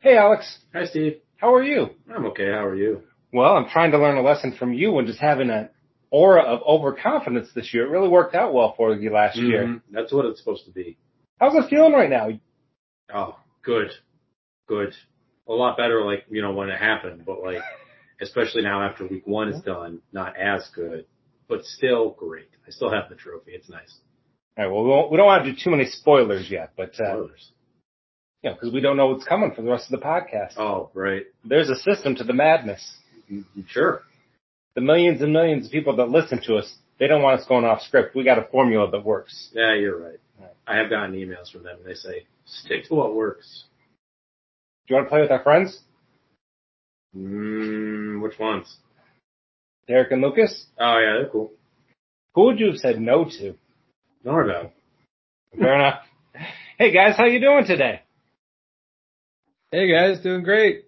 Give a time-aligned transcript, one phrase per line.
[0.00, 0.58] Hey, Alex.
[0.72, 1.16] Hi, Steve.
[1.38, 1.88] How are you?
[2.14, 2.46] I'm okay.
[2.46, 3.02] How are you?
[3.32, 5.70] Well, I'm trying to learn a lesson from you and just having an
[6.12, 7.84] aura of overconfidence this year.
[7.84, 9.46] It really worked out well for you last mm-hmm.
[9.48, 9.82] year.
[9.90, 10.98] That's what it's supposed to be.
[11.40, 12.28] How's it feeling right now?
[13.12, 13.90] Oh, good.
[14.68, 14.94] Good.
[15.48, 17.62] A lot better, like, you know, when it happened, but like,
[18.20, 21.06] especially now after week one is done, not as good,
[21.48, 22.50] but still great.
[22.68, 23.50] I still have the trophy.
[23.50, 23.98] It's nice.
[24.56, 24.72] All right.
[24.72, 27.50] Well, we don't, we don't want to do too many spoilers yet, but, uh, spoilers.
[28.42, 30.56] Yeah, because we don't know what's coming for the rest of the podcast.
[30.58, 31.24] Oh, right.
[31.44, 32.96] There's a system to the madness.
[33.30, 33.62] Mm-hmm.
[33.68, 34.02] Sure.
[34.74, 37.64] The millions and millions of people that listen to us, they don't want us going
[37.64, 38.14] off script.
[38.14, 39.50] We got a formula that works.
[39.52, 40.20] Yeah, you're right.
[40.40, 40.54] right.
[40.66, 43.64] I have gotten emails from them and they say, stick to what works.
[44.86, 45.80] Do you want to play with our friends?
[47.16, 48.76] Mm, which ones?
[49.88, 50.66] Derek and Lucas?
[50.78, 51.50] Oh yeah, they're cool.
[52.34, 53.54] Who would you have said no to?
[54.22, 54.72] Norvell.
[55.58, 56.02] Fair enough.
[56.78, 58.02] Hey guys, how you doing today?
[59.70, 60.86] Hey guys, doing great.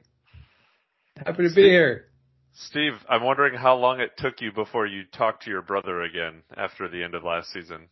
[1.14, 2.06] Happy to be here.
[2.54, 6.42] Steve, I'm wondering how long it took you before you talked to your brother again
[6.56, 7.88] after the end of last season.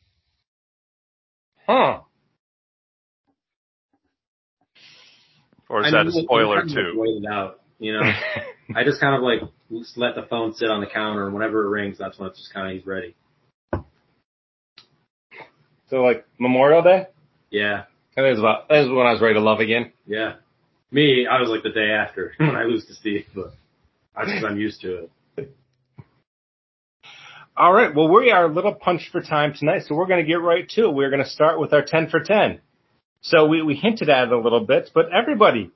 [1.67, 2.01] Huh.
[5.69, 6.95] Or is I that a spoiler too?
[6.97, 8.01] Waited out, you know.
[8.75, 9.41] I just kind of like
[9.97, 12.55] let the phone sit on the counter, and whenever it rings, that's when it's just
[12.55, 13.15] kind of he's ready.
[15.91, 17.09] So like Memorial Day.
[17.51, 17.85] Yeah.
[18.17, 19.93] That is about that is when I was ready to love again.
[20.07, 20.37] Yeah.
[20.91, 23.53] Me, I was like the day after when I lose to Steve, but
[24.17, 25.55] that's because I'm used to it.
[27.57, 27.95] All right.
[27.95, 30.69] Well, we are a little punched for time tonight, so we're going to get right
[30.71, 30.95] to it.
[30.95, 32.61] We're going to start with our 10 for 10.
[33.21, 35.73] So we, we hinted at it a little bit, but everybody,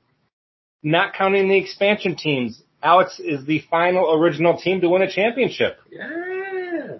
[0.82, 5.78] not counting the expansion teams, Alex is the final original team to win a championship.
[5.90, 6.98] Yeah.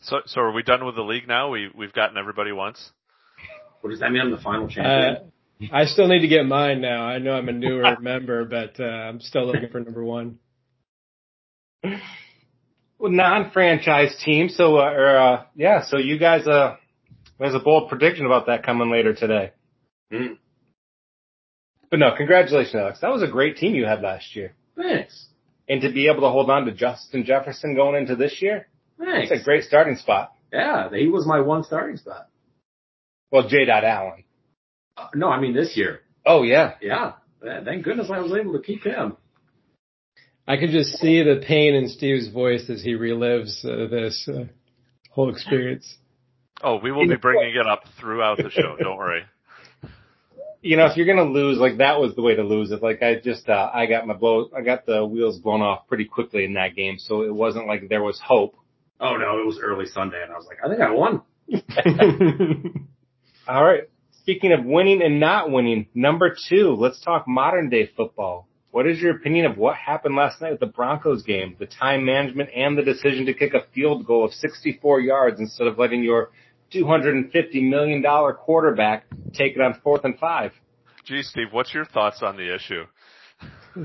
[0.00, 1.50] So, so are we done with the league now?
[1.50, 2.90] We, we've gotten everybody once?
[3.80, 4.20] What does that mean?
[4.20, 5.16] I'm the final champion?
[5.16, 5.20] Uh,
[5.72, 7.04] I still need to get mine now.
[7.04, 10.38] I know I'm a newer member, but uh, I'm still looking for number one.
[11.82, 14.48] Well, non-franchise team.
[14.48, 15.84] So, uh, or, uh, yeah.
[15.84, 16.76] So you guys, uh,
[17.38, 19.52] there's a bold prediction about that coming later today.
[20.12, 20.38] Mm.
[21.90, 23.00] But no, congratulations, Alex.
[23.00, 24.54] That was a great team you had last year.
[24.76, 25.26] Thanks.
[25.68, 28.68] And to be able to hold on to Justin Jefferson going into this year,
[28.98, 29.30] Thanks.
[29.30, 30.32] It's a great starting spot.
[30.52, 32.28] Yeah, he was my one starting spot.
[33.30, 33.64] Well, J.
[33.64, 34.24] Dot Allen.
[34.96, 36.00] Uh, no, I mean this year.
[36.24, 36.74] Oh yeah.
[36.80, 37.12] Yeah.
[37.64, 39.16] Thank goodness I was able to keep him.
[40.46, 44.44] I can just see the pain in Steve's voice as he relives uh, this uh,
[45.10, 45.96] whole experience.
[46.62, 48.76] Oh, we will be bringing it up throughout the show.
[48.78, 49.22] Don't worry.
[50.60, 52.82] You know, if you're gonna lose, like that was the way to lose it.
[52.82, 56.04] Like I just, uh, I got my blow, I got the wheels blown off pretty
[56.04, 58.56] quickly in that game, so it wasn't like there was hope.
[59.00, 61.22] Oh no, it was early Sunday, and I was like, I think I won.
[63.48, 63.88] All right.
[64.22, 68.46] Speaking of winning and not winning, number two, let's talk modern day football.
[68.70, 72.04] What is your opinion of what happened last night with the Broncos game, the time
[72.04, 76.04] management and the decision to kick a field goal of 64 yards instead of letting
[76.04, 76.30] your
[76.72, 78.00] $250 million
[78.34, 80.52] quarterback take it on fourth and five?
[81.04, 82.84] Gee, Steve, what's your thoughts on the issue?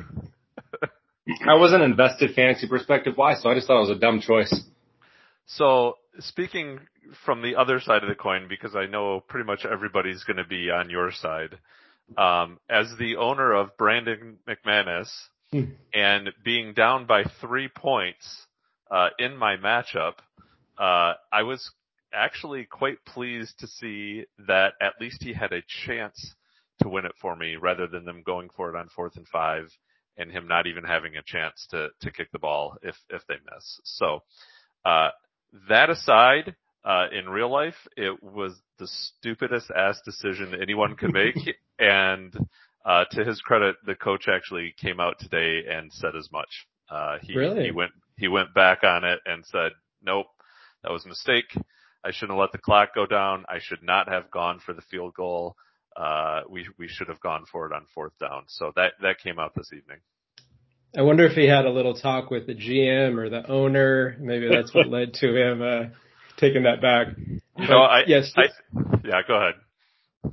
[1.50, 4.54] I wasn't invested fantasy perspective wise, so I just thought it was a dumb choice.
[5.48, 6.80] So speaking
[7.26, 10.46] from the other side of the coin, because I know pretty much everybody's going to
[10.46, 11.58] be on your side,
[12.18, 15.10] um, as the owner of Brandon McManus
[15.52, 15.64] hmm.
[15.94, 18.48] and being down by three points
[18.90, 20.14] uh, in my matchup,
[20.78, 21.72] uh, I was
[22.14, 26.36] actually quite pleased to see that at least he had a chance
[26.82, 29.70] to win it for me rather than them going for it on fourth and five
[30.18, 33.36] and him not even having a chance to to kick the ball if if they
[33.54, 33.80] miss.
[33.84, 34.24] So
[34.86, 35.10] uh,
[35.70, 41.38] that aside, uh, in real life, it was the stupidest ass decision anyone could make.
[41.80, 42.34] and,
[42.86, 46.68] uh, to his credit, the coach actually came out today and said as much.
[46.90, 47.66] Uh, he, really?
[47.66, 49.72] he went, he went back on it and said,
[50.02, 50.28] nope,
[50.84, 51.54] that was a mistake.
[52.04, 53.44] I shouldn't have let the clock go down.
[53.50, 55.56] I should not have gone for the field goal.
[55.98, 58.44] Uh, we, we should have gone for it on fourth down.
[58.48, 59.98] So that, that came out this evening.
[60.96, 64.16] I wonder if he had a little talk with the GM or the owner.
[64.20, 65.84] Maybe that's what led to him uh,
[66.38, 67.08] taking that back.
[67.58, 68.46] No, I, yes, I,
[69.04, 69.56] yeah, go ahead.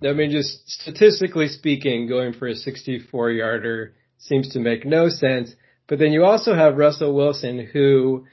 [0.07, 5.55] I mean, just statistically speaking, going for a 64 yarder seems to make no sense.
[5.87, 8.27] But then you also have Russell Wilson, who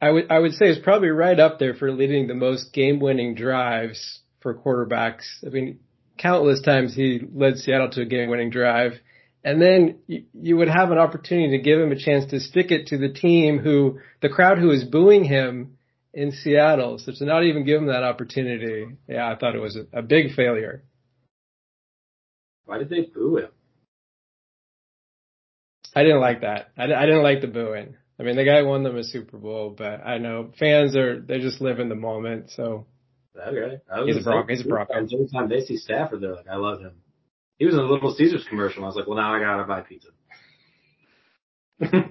[0.00, 3.34] I would I would say is probably right up there for leading the most game-winning
[3.34, 5.24] drives for quarterbacks.
[5.44, 5.80] I mean,
[6.18, 8.92] countless times he led Seattle to a game-winning drive
[9.44, 12.70] and then you, you would have an opportunity to give him a chance to stick
[12.70, 15.78] it to the team who, the crowd who is booing him
[16.14, 16.98] in Seattle.
[16.98, 20.02] So to not even give him that opportunity, yeah, I thought it was a, a
[20.02, 20.84] big failure.
[22.64, 23.48] Why did they boo him?
[25.94, 26.68] I didn't like that.
[26.76, 27.96] I, I didn't like the booing.
[28.18, 31.40] I mean, the guy won them a Super Bowl, but I know fans are they
[31.40, 32.50] just live in the moment.
[32.50, 32.86] So
[33.36, 33.80] Okay.
[34.06, 34.48] he's a Bronco.
[34.48, 34.94] He's a Bronco.
[34.94, 37.01] Every time they see Stafford, they're like, I love him.
[37.58, 38.84] He was in a Little Caesars commercial.
[38.84, 40.08] I was like, well, now I gotta buy pizza.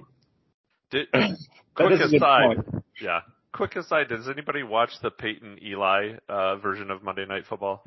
[0.90, 1.08] Did,
[1.74, 3.20] quick is a good aside, yeah.
[3.52, 7.82] Quick aside, does anybody watch the Peyton Eli uh, version of Monday Night Football?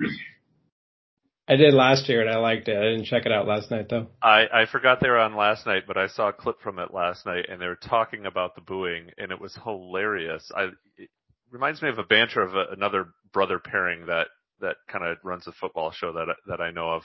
[1.47, 2.77] I did last year and I liked it.
[2.77, 4.07] I didn't check it out last night though.
[4.21, 6.93] I, I forgot they were on last night, but I saw a clip from it
[6.93, 10.51] last night, and they were talking about the booing, and it was hilarious.
[10.55, 11.09] I it
[11.51, 14.27] reminds me of a banter of a, another brother pairing that
[14.61, 17.03] that kind of runs a football show that that I know of,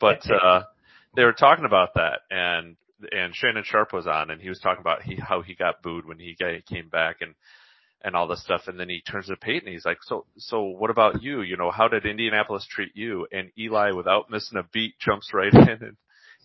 [0.00, 0.62] but uh,
[1.14, 2.76] they were talking about that, and
[3.12, 6.06] and Shannon Sharpe was on, and he was talking about he how he got booed
[6.06, 6.36] when he
[6.68, 7.34] came back, and
[8.06, 8.62] and all this stuff.
[8.68, 9.70] And then he turns to Peyton.
[9.70, 11.42] He's like, so, so what about you?
[11.42, 13.26] You know, how did Indianapolis treat you?
[13.32, 15.96] And Eli, without missing a beat, jumps right in and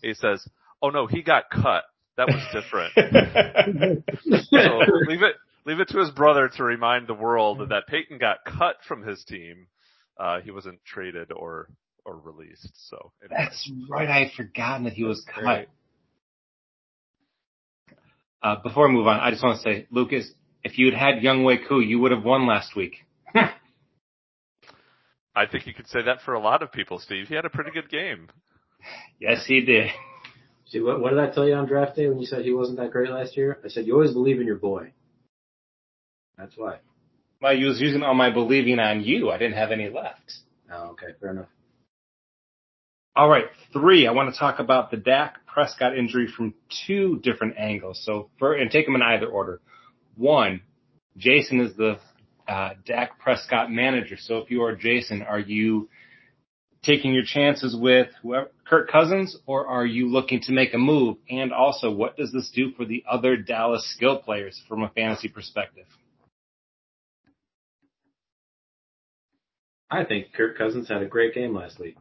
[0.02, 0.46] he says,
[0.82, 1.84] oh no, he got cut.
[2.16, 2.92] That was different.
[4.50, 4.78] so
[5.08, 8.76] leave it, leave it to his brother to remind the world that Peyton got cut
[8.86, 9.68] from his team.
[10.18, 11.68] Uh, he wasn't traded or,
[12.04, 12.72] or released.
[12.88, 13.44] So anyway.
[13.44, 14.08] That's right.
[14.08, 15.44] I had forgotten that he was cut.
[15.44, 15.68] Right.
[18.42, 20.30] Uh, before I move on, I just want to say, Lucas,
[20.64, 22.96] if you had had Younghoe Koo, you would have won last week.
[23.34, 23.50] I
[25.50, 27.28] think you could say that for a lot of people, Steve.
[27.28, 28.28] He had a pretty good game.
[29.20, 29.90] yes, he did.
[30.66, 32.78] See, what, what did I tell you on draft day when you said he wasn't
[32.78, 33.58] that great last year?
[33.64, 34.92] I said, you always believe in your boy.
[36.36, 36.78] That's why.
[37.40, 39.30] Well, you was using all my believing on you.
[39.30, 40.32] I didn't have any left.
[40.72, 41.08] Oh, okay.
[41.20, 41.48] Fair enough.
[43.14, 43.44] All right,
[43.74, 44.06] three.
[44.06, 46.54] I want to talk about the Dak Prescott injury from
[46.86, 48.02] two different angles.
[48.04, 49.60] So, for and take them in either order.
[50.16, 50.62] One,
[51.18, 51.98] Jason is the
[52.48, 54.16] uh, Dak Prescott manager.
[54.18, 55.90] So, if you are Jason, are you
[56.82, 61.18] taking your chances with whoever Kirk Cousins, or are you looking to make a move?
[61.28, 65.28] And also, what does this do for the other Dallas skill players from a fantasy
[65.28, 65.84] perspective?
[69.90, 71.98] I think Kirk Cousins had a great game last week.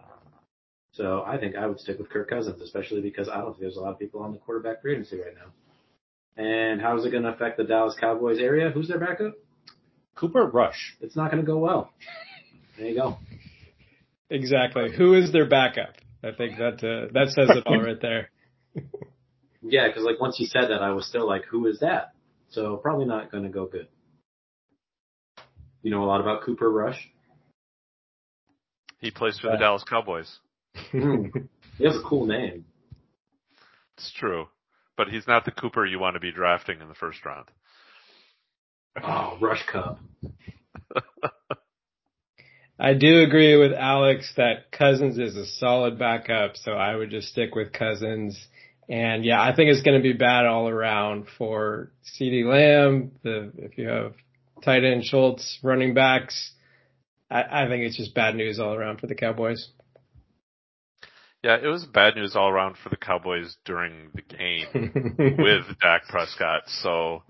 [0.93, 3.77] So I think I would stick with Kirk Cousins, especially because I don't think there's
[3.77, 5.51] a lot of people on the quarterback free agency right now.
[6.43, 8.71] And how is it going to affect the Dallas Cowboys area?
[8.71, 9.33] Who's their backup?
[10.15, 10.97] Cooper Rush.
[10.99, 11.91] It's not going to go well.
[12.77, 13.17] There you go.
[14.29, 14.93] Exactly.
[14.95, 15.95] Who is their backup?
[16.23, 18.29] I think that uh, that says it all right there.
[19.63, 22.13] Yeah, because like once you said that, I was still like, who is that?
[22.49, 23.87] So probably not going to go good.
[25.83, 27.09] You know a lot about Cooper Rush?
[28.99, 29.59] He plays for the Yeah.
[29.59, 30.39] Dallas Cowboys.
[30.75, 31.25] Hmm.
[31.77, 32.65] He has a cool name.
[33.97, 34.47] It's true.
[34.97, 37.47] But he's not the Cooper you want to be drafting in the first round.
[39.01, 39.99] Oh, Rush Cup.
[42.79, 47.29] I do agree with Alex that Cousins is a solid backup, so I would just
[47.29, 48.39] stick with Cousins.
[48.89, 53.11] And yeah, I think it's going to be bad all around for CeeDee Lamb.
[53.23, 54.13] The if you have
[54.63, 56.51] tight end Schultz, running backs,
[57.29, 59.69] I, I think it's just bad news all around for the Cowboys.
[61.43, 66.03] Yeah, it was bad news all around for the Cowboys during the game with Dak
[66.07, 66.63] Prescott.
[66.67, 67.23] So,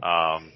[0.00, 0.52] um,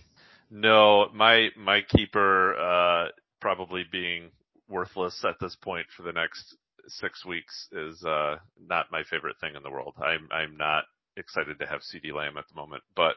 [0.50, 3.08] no, my, my keeper, uh,
[3.40, 4.31] probably being
[4.69, 6.56] worthless at this point for the next
[6.87, 8.37] six weeks is, uh,
[8.68, 9.94] not my favorite thing in the world.
[9.99, 10.85] I'm, I'm not
[11.16, 13.16] excited to have CeeDee Lamb at the moment, but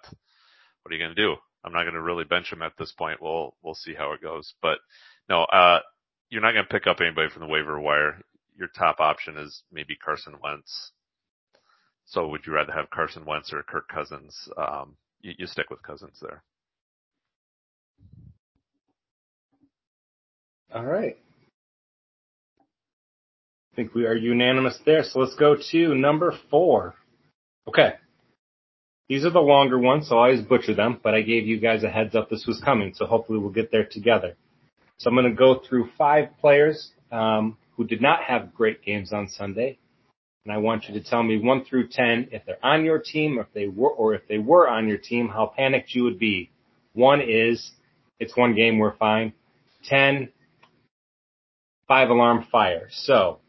[0.82, 1.36] what are you going to do?
[1.64, 3.22] I'm not going to really bench him at this point.
[3.22, 4.80] We'll, we'll see how it goes, but
[5.30, 5.82] no, uh,
[6.30, 8.24] you're not going to pick up anybody from the waiver wire.
[8.58, 10.92] Your top option is maybe Carson Wentz.
[12.06, 14.48] So would you rather have Carson Wentz or Kirk Cousins?
[14.58, 16.44] Um, you, you stick with Cousins there.
[20.74, 21.18] All right.
[22.60, 25.04] I think we are unanimous there.
[25.04, 26.96] So let's go to number four.
[27.68, 27.96] Okay.
[29.10, 31.84] These are the longer ones, so I always butcher them, but I gave you guys
[31.84, 34.36] a heads up this was coming, so hopefully we'll get there together.
[34.98, 39.14] So I'm going to go through five players um, who did not have great games
[39.14, 39.78] on Sunday,
[40.46, 43.38] and I want you to tell me one through ten if they're on your team,
[43.38, 46.20] or if they were, or if they were on your team, how panicked you would
[46.20, 46.52] be.
[46.94, 47.72] One is
[48.20, 49.34] it's one game, we're fine.
[49.84, 50.30] Ten,
[51.88, 52.88] five alarm fire.
[52.92, 53.40] So,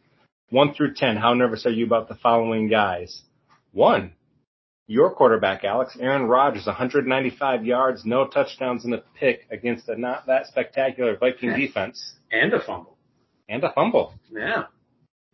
[0.51, 3.23] one through ten, how nervous are you about the following guys?
[3.73, 4.13] One,
[4.87, 10.27] your quarterback, Alex, Aaron Rodgers, 195 yards, no touchdowns and a pick against a not
[10.27, 12.96] that spectacular Viking defense, And a fumble.
[13.49, 14.65] And a fumble, Yeah.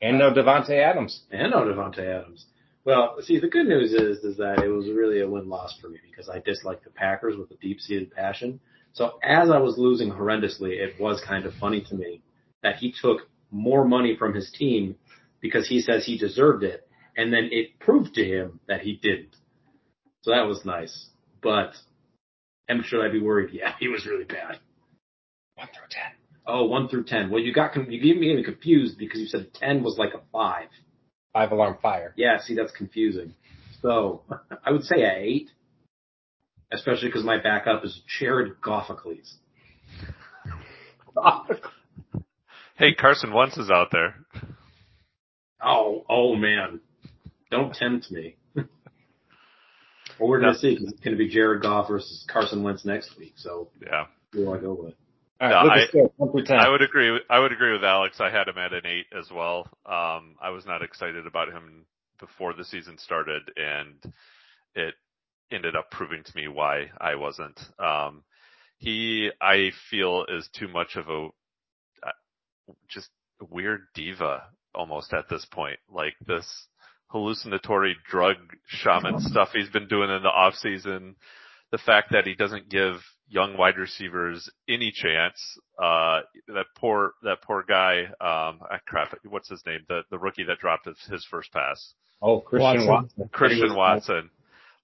[0.00, 1.22] and no Davante Adams.
[1.30, 2.46] And no Davante Adams.
[2.84, 5.98] Well, see, the good news is, is that it was really a win-loss for me
[6.10, 8.60] because I dislike the Packers with a deep-seated passion.
[8.92, 12.22] So as I was losing horrendously, it was kind of funny to me
[12.62, 14.96] that he took more money from his team
[15.40, 19.36] because he says he deserved it, and then it proved to him that he didn't.
[20.22, 21.06] So that was nice.
[21.42, 21.72] But
[22.68, 23.50] am should I be worried?
[23.52, 24.58] Yeah, he was really bad.
[25.54, 26.12] One through ten.
[26.46, 27.30] Oh, one through ten.
[27.30, 30.68] Well, you got you gave me confused because you said ten was like a five.
[31.32, 32.12] Five alarm fire.
[32.16, 33.34] Yeah, see, that's confusing.
[33.80, 34.22] So
[34.64, 35.50] I would say a eight,
[36.72, 39.34] especially because my backup is Jared Goffacles.
[42.76, 44.16] Hey, Carson Wentz is out there.
[45.62, 46.80] Oh, oh man,
[47.50, 48.34] don't tempt me.
[48.56, 48.66] well,
[50.18, 53.34] we're gonna see 'cause it's gonna be Jared Goff versus Carson Wentz next week.
[53.36, 54.06] So Yeah.
[54.32, 54.94] who do I go with?
[55.42, 56.60] All No, I- at scale, one through ten.
[56.60, 57.10] I would agree.
[57.10, 58.20] with- I would agree with Alex.
[58.20, 59.66] I had him at an eight as well.
[59.84, 61.86] Um, I was not excited about him
[62.20, 64.12] before the season started, and
[64.74, 64.94] it
[65.50, 67.60] ended up proving to me why I wasn't.
[67.78, 68.22] Um,
[68.78, 71.28] he, I feel, is too much of a
[72.04, 72.12] uh,
[72.88, 74.44] just a weird diva
[74.74, 75.78] almost at this point.
[75.90, 76.68] Like this
[77.08, 81.16] hallucinatory drug shaman stuff he's been doing in the off season.
[81.70, 82.94] The fact that he doesn't give
[83.32, 85.40] young wide receivers any chance.
[85.78, 89.80] Uh, that poor, that poor guy, um, ah, crap, what's his name?
[89.88, 91.94] The, the rookie that dropped his, his first pass.
[92.20, 92.88] oh, Christian Watson.
[92.88, 93.30] Watson.
[93.32, 94.30] Christian Watson.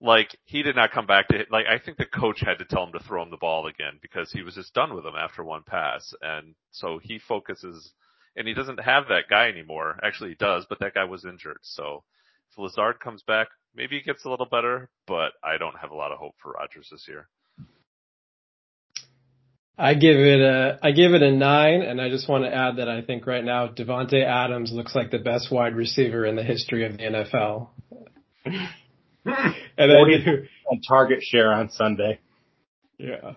[0.00, 2.84] Like, he did not come back to, like, I think the coach had to tell
[2.84, 5.42] him to throw him the ball again because he was just done with him after
[5.42, 6.14] one pass.
[6.22, 7.92] And so he focuses,
[8.36, 9.98] and he doesn't have that guy anymore.
[10.02, 11.58] Actually, he does, but that guy was injured.
[11.62, 12.04] So
[12.50, 15.96] if Lazard comes back, maybe he gets a little better, but I don't have a
[15.96, 17.28] lot of hope for Rodgers this year.
[19.78, 22.76] I give it a I give it a nine, and I just want to add
[22.76, 26.42] that I think right now Davante Adams looks like the best wide receiver in the
[26.42, 27.68] history of the NFL.
[29.24, 32.18] And I do, On target share on Sunday.
[32.98, 33.34] yeah,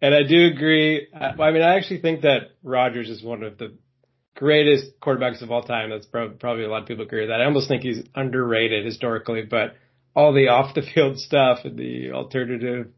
[0.00, 1.06] and I do agree.
[1.14, 3.74] I, I mean, I actually think that Rodgers is one of the
[4.34, 5.90] greatest quarterbacks of all time.
[5.90, 7.40] That's prob- probably a lot of people agree with that.
[7.40, 9.76] I almost think he's underrated historically, but
[10.16, 12.88] all the off the field stuff and the alternative,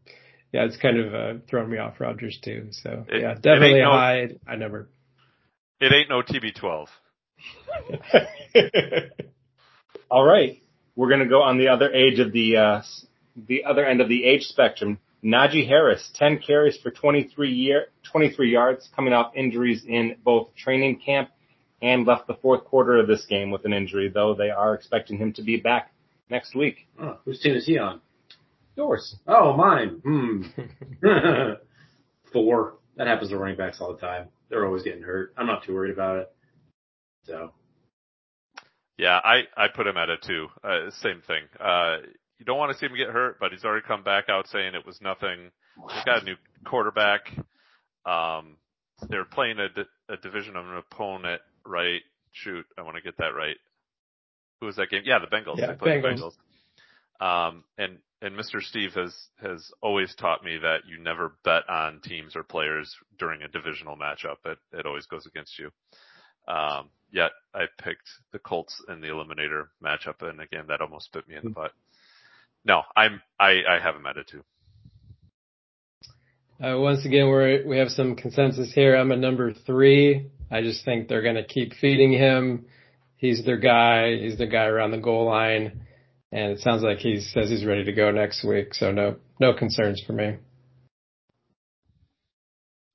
[0.51, 2.67] yeah, it's kind of uh, thrown me off Rodgers too.
[2.71, 4.29] So It- yeah, definitely no- high.
[4.47, 4.89] I never.
[5.79, 6.87] It ain't no TB12.
[10.09, 10.61] All right,
[10.95, 12.81] we're gonna go on the other age of the uh,
[13.35, 14.99] the other end of the age spectrum.
[15.23, 20.99] Najee Harris, 10 carries for 23 year 23 yards, coming off injuries in both training
[21.03, 21.29] camp
[21.81, 24.09] and left the fourth quarter of this game with an injury.
[24.09, 25.91] Though they are expecting him to be back
[26.29, 26.87] next week.
[27.01, 27.99] Oh, whose team is he on?
[28.77, 29.15] Yours.
[29.27, 30.01] Oh, mine.
[30.03, 30.41] Hmm.
[32.31, 32.75] Four.
[32.95, 34.27] That happens to running backs all the time.
[34.49, 35.33] They're always getting hurt.
[35.37, 36.31] I'm not too worried about it.
[37.25, 37.51] So
[38.97, 40.47] Yeah, I, I put him at a two.
[40.63, 41.43] Uh, same thing.
[41.59, 41.97] Uh,
[42.39, 44.75] you don't want to see him get hurt, but he's already come back out saying
[44.75, 45.51] it was nothing.
[45.87, 47.31] They got a new quarterback.
[48.05, 48.57] Um,
[49.09, 52.01] they're playing a, di- a division of an opponent, right?
[52.31, 53.57] Shoot, I want to get that right.
[54.59, 55.01] Who was that game?
[55.05, 55.57] Yeah, the Bengals.
[55.57, 56.33] Yeah, they played the Bengals.
[57.19, 57.47] Bengals.
[57.49, 58.61] Um, and, and Mr.
[58.61, 63.43] Steve has, has always taught me that you never bet on teams or players during
[63.43, 64.37] a divisional matchup.
[64.45, 65.69] It, it always goes against you.
[66.47, 71.27] Um, yet I picked the Colts in the eliminator matchup, and again, that almost bit
[71.27, 71.71] me in the butt.
[72.65, 74.43] No, I'm I I have him at a two.
[76.61, 78.95] Uh, once again, we're, we have some consensus here.
[78.95, 80.31] I'm a number three.
[80.49, 82.65] I just think they're going to keep feeding him.
[83.15, 84.17] He's their guy.
[84.17, 85.86] He's the guy around the goal line.
[86.31, 88.73] And it sounds like he says he's ready to go next week.
[88.73, 90.37] So no, no concerns for me.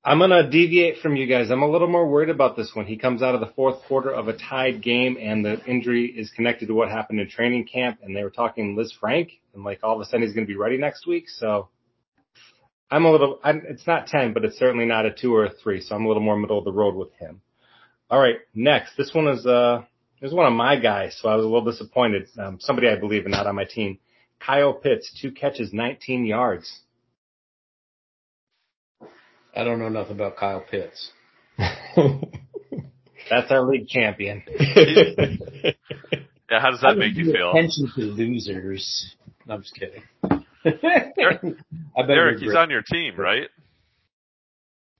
[0.05, 1.49] I'm gonna deviate from you guys.
[1.49, 2.85] I'm a little more worried about this one.
[2.85, 6.29] He comes out of the fourth quarter of a tied game, and the injury is
[6.31, 7.99] connected to what happened in training camp.
[8.03, 10.77] And they were talking Lisfranc, and like all of a sudden he's gonna be ready
[10.77, 11.29] next week.
[11.29, 11.69] So
[12.91, 13.39] I'm a little.
[13.45, 15.79] I'm, it's not ten, but it's certainly not a two or a three.
[15.79, 17.41] So I'm a little more middle of the road with him.
[18.09, 18.97] All right, next.
[18.97, 19.83] This one is uh,
[20.23, 21.17] this is one of my guys.
[21.21, 22.29] So I was a little disappointed.
[22.39, 23.99] Um, somebody I believe in, not on my team.
[24.39, 26.79] Kyle Pitts, two catches, 19 yards.
[29.53, 31.11] I don't know nothing about Kyle Pitts.
[31.57, 34.43] That's our league champion.
[36.49, 37.49] Yeah, how does that make you feel?
[37.49, 39.15] Attention to losers.
[39.45, 40.03] No, I'm just kidding.
[40.65, 43.49] I Derek, he's on your team, right?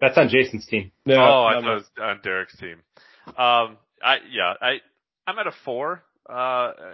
[0.01, 0.91] That's on Jason's team.
[1.05, 2.77] no, oh, I no, thought it was on Derek's team.
[3.27, 4.79] Um, I yeah, I
[5.27, 6.03] I'm at a four.
[6.29, 6.33] Uh,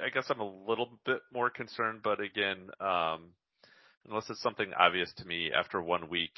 [0.06, 3.30] I guess I'm a little bit more concerned, but again, um,
[4.08, 6.32] unless it's something obvious to me after one week,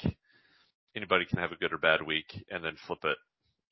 [0.96, 3.16] anybody can have a good or bad week and then flip it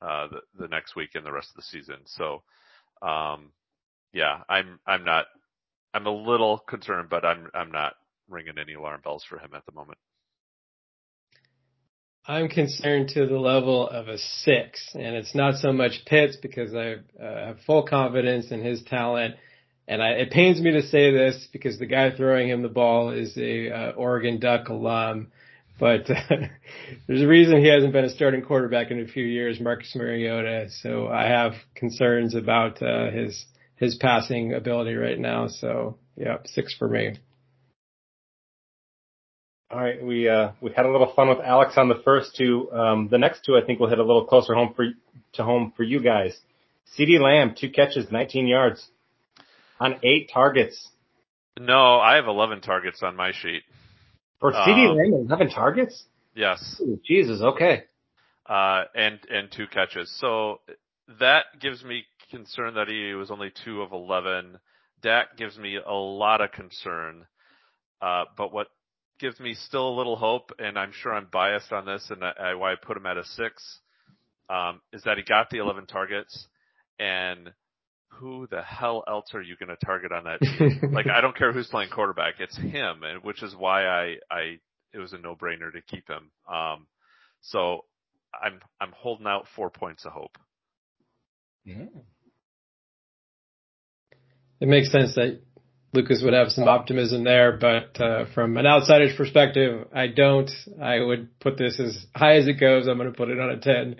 [0.01, 1.97] uh, the the next week and the rest of the season.
[2.05, 2.41] So,
[3.01, 3.51] um,
[4.13, 5.25] yeah, I'm I'm not
[5.93, 7.93] I'm a little concerned, but I'm I'm not
[8.29, 9.99] ringing any alarm bells for him at the moment.
[12.27, 16.73] I'm concerned to the level of a six, and it's not so much Pitts because
[16.75, 19.35] I uh, have full confidence in his talent.
[19.87, 23.09] And I, it pains me to say this because the guy throwing him the ball
[23.09, 25.31] is a uh, Oregon Duck alum,
[25.79, 26.21] but uh,
[27.07, 30.67] there's a reason he hasn't been a starting quarterback in a few years, Marcus Mariota.
[30.69, 33.45] So I have concerns about uh, his
[33.77, 35.47] his passing ability right now.
[35.47, 37.15] So yeah, six for me.
[39.71, 42.69] All right, we uh, we had a little fun with Alex on the first two.
[42.73, 44.87] Um, the next two, I think, will hit a little closer home for
[45.33, 46.37] to home for you guys.
[46.97, 48.85] CeeDee Lamb, two catches, 19 yards,
[49.79, 50.89] on eight targets.
[51.57, 53.61] No, I have 11 targets on my sheet.
[54.41, 56.03] For CeeDee um, Lamb, 11 targets.
[56.35, 56.81] Yes.
[56.81, 57.41] Ooh, Jesus.
[57.41, 57.85] Okay.
[58.45, 60.13] Uh, and and two catches.
[60.19, 60.59] So
[61.19, 64.57] that gives me concern that he was only two of 11.
[65.01, 67.25] Dak gives me a lot of concern.
[68.01, 68.67] Uh, but what
[69.21, 72.55] gives me still a little hope, and I'm sure I'm biased on this, and I,
[72.55, 73.79] why I put him at a six,
[74.49, 76.47] um, is that he got the 11 targets,
[76.99, 77.51] and
[78.09, 80.91] who the hell else are you going to target on that team?
[80.91, 84.57] like, I don't care who's playing quarterback, it's him, and which is why I, I,
[84.91, 86.31] it was a no-brainer to keep him.
[86.51, 86.87] Um,
[87.41, 87.85] so
[88.33, 90.37] I'm, I'm holding out four points of hope.
[91.63, 91.85] Yeah.
[94.59, 95.41] It makes sense that
[95.93, 100.49] Lucas would have some optimism there, but uh, from an outsider's perspective, I don't.
[100.81, 102.87] I would put this as high as it goes.
[102.87, 103.99] I'm going to put it on a 10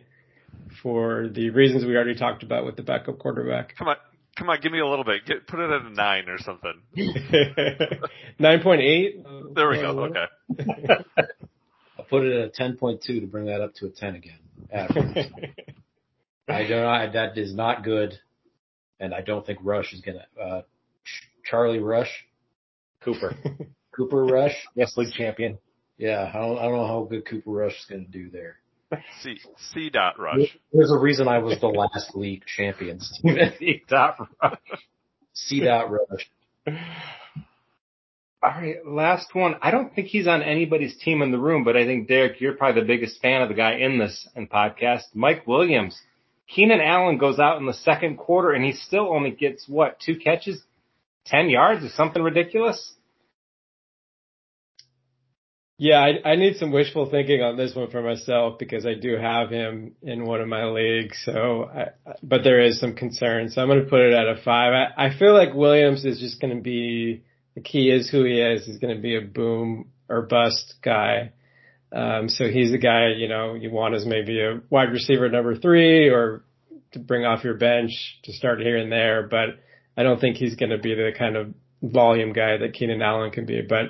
[0.81, 3.75] for the reasons we already talked about with the backup quarterback.
[3.77, 3.97] Come on.
[4.37, 5.25] Come on, give me a little bit.
[5.25, 6.73] Get, put it at a nine or something.
[8.39, 9.23] Nine point eight.
[9.53, 10.05] There we go.
[10.05, 10.25] Okay.
[11.99, 14.15] I'll put it at a ten point two to bring that up to a ten
[14.15, 14.39] again.
[16.47, 16.85] I don't.
[16.85, 18.17] I, that is not good,
[19.01, 20.25] and I don't think Rush is gonna.
[20.41, 20.61] Uh,
[21.51, 22.25] Charlie Rush,
[23.03, 23.35] Cooper,
[23.95, 25.57] Cooper Rush, yes, league champion.
[25.97, 28.55] Yeah, I don't, I don't know how good Cooper Rush is going to do there.
[29.21, 29.37] C
[29.73, 30.57] C dot Rush.
[30.73, 32.99] There's a reason I was the last league champion.
[32.99, 34.59] C dot Rush.
[35.33, 36.29] C dot Rush.
[38.43, 39.55] All right, last one.
[39.61, 42.53] I don't think he's on anybody's team in the room, but I think Derek, you're
[42.53, 45.99] probably the biggest fan of the guy in this in podcast, Mike Williams.
[46.47, 50.17] Keenan Allen goes out in the second quarter and he still only gets what two
[50.17, 50.63] catches,
[51.25, 52.95] 10 yards is something ridiculous?
[55.77, 59.17] Yeah, I, I need some wishful thinking on this one for myself because I do
[59.17, 61.19] have him in one of my leagues.
[61.25, 61.87] So, I,
[62.21, 63.49] but there is some concern.
[63.49, 64.73] So I'm going to put it at a five.
[64.73, 67.23] I, I feel like Williams is just going to be
[67.55, 68.65] the key is who he is.
[68.65, 71.33] He's going to be a boom or bust guy.
[71.91, 75.55] Um, so he's the guy, you know, you want as maybe a wide receiver number
[75.55, 76.43] three or
[76.91, 77.91] to bring off your bench
[78.25, 79.27] to start here and there.
[79.27, 79.59] But
[79.95, 83.31] I don't think he's going to be the kind of volume guy that Keenan Allen
[83.31, 83.89] can be, but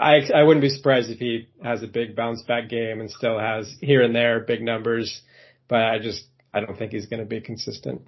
[0.00, 3.38] I I wouldn't be surprised if he has a big bounce back game and still
[3.38, 5.22] has here and there big numbers,
[5.68, 8.02] but I just I don't think he's going to be consistent.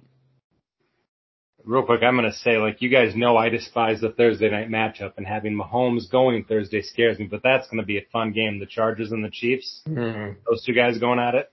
[1.63, 4.69] Real quick, I'm going to say like you guys know I despise the Thursday night
[4.69, 8.31] matchup and having Mahomes going Thursday scares me, but that's going to be a fun
[8.31, 8.59] game.
[8.59, 10.39] The Chargers and the Chiefs, mm-hmm.
[10.49, 11.51] those two guys going at it.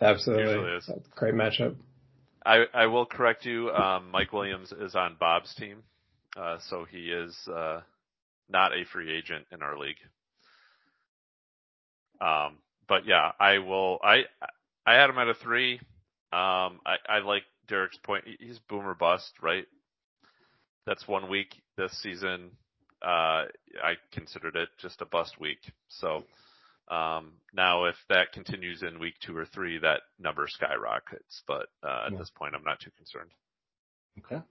[0.00, 0.80] Absolutely,
[1.14, 1.76] great matchup.
[2.44, 3.70] I, I will correct you.
[3.70, 5.82] Um, Mike Williams is on Bob's team,
[6.36, 7.80] uh, so he is uh,
[8.48, 9.98] not a free agent in our league.
[12.20, 13.98] Um, but yeah, I will.
[14.02, 14.24] I
[14.86, 15.74] I had him at a three.
[16.32, 18.24] Um, I, I like Derek's point.
[18.38, 19.66] He's boomer bust, right?
[20.86, 22.50] That's one week this season.
[23.02, 23.46] Uh,
[23.82, 25.58] I considered it just a bust week.
[25.88, 26.24] So
[26.90, 31.42] now, if that continues in week two or three, that number skyrockets.
[31.46, 33.30] But uh, at this point, I'm not too concerned.
[34.18, 34.42] Okay.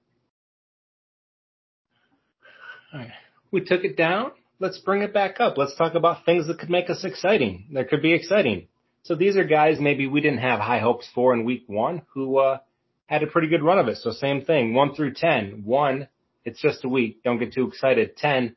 [2.93, 3.12] All right.
[3.52, 4.32] We took it down.
[4.60, 5.58] Let's bring it back up.
[5.58, 7.67] Let's talk about things that could make us exciting.
[7.73, 8.67] That could be exciting.
[9.04, 12.38] So these are guys maybe we didn't have high hopes for in week one who
[12.38, 12.58] uh,
[13.06, 13.97] had a pretty good run of it.
[13.97, 15.63] So same thing, one through ten.
[15.65, 16.10] One,
[16.43, 17.23] it's just a week.
[17.23, 18.17] Don't get too excited.
[18.17, 18.56] Ten,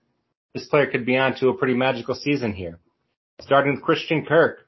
[0.52, 2.78] this player could be on to a pretty magical season here.
[3.40, 4.60] Starting with Christian Kirk,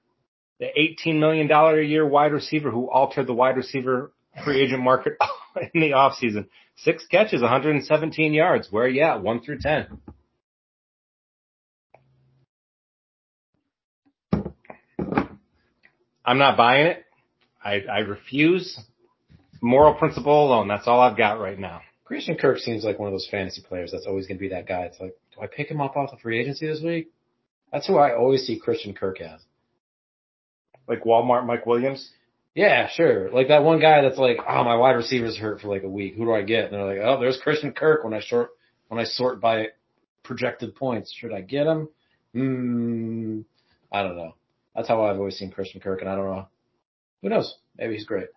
[0.58, 0.66] the
[1.06, 4.12] $18 million a year wide receiver who altered the wide receiver
[4.44, 5.14] free agent market
[5.74, 6.46] in the offseason.
[6.76, 8.68] Six catches, 117 yards.
[8.70, 9.22] Where you at?
[9.22, 9.98] One through 10.
[16.24, 17.04] I'm not buying it.
[17.62, 18.78] I, I refuse.
[19.60, 20.68] Moral principle alone.
[20.68, 21.82] That's all I've got right now.
[22.04, 24.66] Christian Kirk seems like one of those fantasy players that's always going to be that
[24.66, 24.82] guy.
[24.82, 27.10] It's like, do I pick him up off the free agency this week?
[27.74, 29.40] That's who I always see Christian Kirk as.
[30.86, 32.08] Like Walmart Mike Williams?
[32.54, 33.32] Yeah, sure.
[33.32, 36.14] Like that one guy that's like, oh, my wide receiver's hurt for like a week.
[36.14, 36.66] Who do I get?
[36.66, 38.50] And they're like, oh, there's Christian Kirk when I short
[38.86, 39.70] when I sort by
[40.22, 41.12] projected points.
[41.12, 41.88] Should I get him?
[42.32, 43.40] Hmm.
[43.90, 44.36] I don't know.
[44.76, 46.46] That's how I've always seen Christian Kirk, and I don't know.
[47.22, 47.56] Who knows?
[47.76, 48.28] Maybe he's great.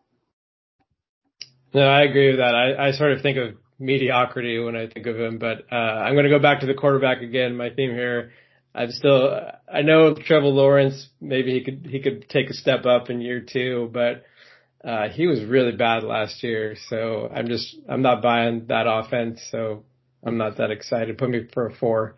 [1.75, 2.55] No, I agree with that.
[2.55, 6.15] I, I sort of think of mediocrity when I think of him, but uh, I'm
[6.15, 7.55] going to go back to the quarterback again.
[7.55, 8.31] My theme here.
[8.77, 9.39] I'm still.
[9.71, 11.09] I know Trevor Lawrence.
[11.19, 14.23] Maybe he could he could take a step up in year two, but
[14.87, 16.75] uh, he was really bad last year.
[16.89, 19.41] So I'm just I'm not buying that offense.
[19.51, 19.83] So
[20.23, 21.17] I'm not that excited.
[21.17, 22.15] Put me for a four.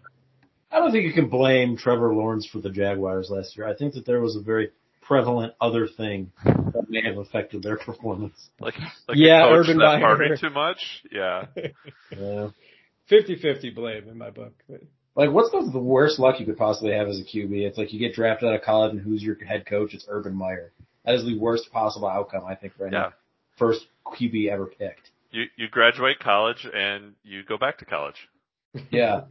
[0.71, 3.67] I don't think you can blame Trevor Lawrence for the Jaguars last year.
[3.67, 4.69] I think that there was a very
[5.01, 8.49] prevalent other thing that may have affected their performance.
[8.59, 8.75] Like,
[9.07, 10.37] like Yeah, a coach Urban that Meyer.
[10.37, 10.77] too much.
[11.11, 11.45] Yeah.
[12.15, 12.49] Yeah.
[13.09, 14.53] 50-50 blame in my book.
[15.19, 17.51] Like, what's the, the worst luck you could possibly have as a QB?
[17.67, 19.93] It's like you get drafted out of college and who's your head coach?
[19.93, 20.71] It's Urban Meyer.
[21.03, 23.09] That is the worst possible outcome, I think, for any Yeah.
[23.57, 25.11] first QB ever picked.
[25.31, 28.29] You you graduate college and you go back to college
[28.91, 29.23] Yeah.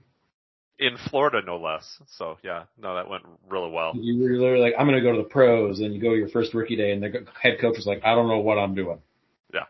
[0.78, 2.00] in Florida, no less.
[2.18, 3.92] So yeah, no, that went really well.
[3.96, 6.16] You were literally like, I'm going to go to the pros, and you go to
[6.18, 8.74] your first rookie day, and the head coach is like, I don't know what I'm
[8.74, 8.98] doing.
[9.54, 9.64] Yeah.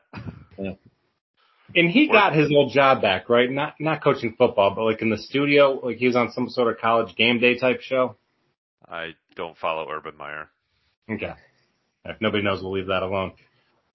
[1.75, 3.51] And he got his old job back, right?
[3.51, 6.73] Not not coaching football, but like in the studio, like he was on some sort
[6.73, 8.17] of college game day type show.
[8.87, 10.49] I don't follow Urban Meyer.
[11.11, 11.35] Okay.
[12.05, 13.33] If nobody knows, we'll leave that alone.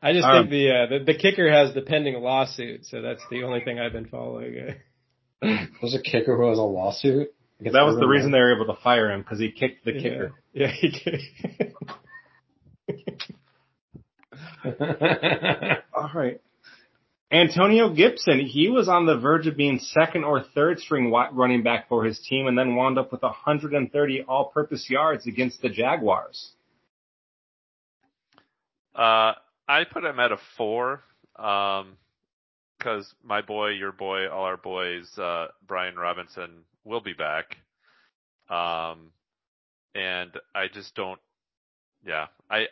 [0.03, 3.23] I just Um, think the, uh, the the kicker has the pending lawsuit, so that's
[3.31, 4.75] the only thing I've been following.
[5.41, 7.33] There's a kicker who has a lawsuit.
[7.59, 9.83] against That was the Urban reason they were able to fire him because he kicked
[9.85, 10.33] the kicker.
[10.53, 11.73] Yeah, he did.
[15.95, 16.39] All right.
[17.33, 21.89] Antonio Gibson, he was on the verge of being second or third string running back
[21.89, 26.51] for his team and then wound up with 130 all-purpose yards against the Jaguars.
[28.93, 29.33] Uh,
[29.67, 31.01] I put him at a four,
[31.35, 31.97] um,
[32.79, 36.51] cause my boy, your boy, all our boys, uh, Brian Robinson
[36.85, 37.57] will be back.
[38.47, 39.09] Um,
[39.95, 41.19] and I just don't,
[42.05, 42.65] yeah, I,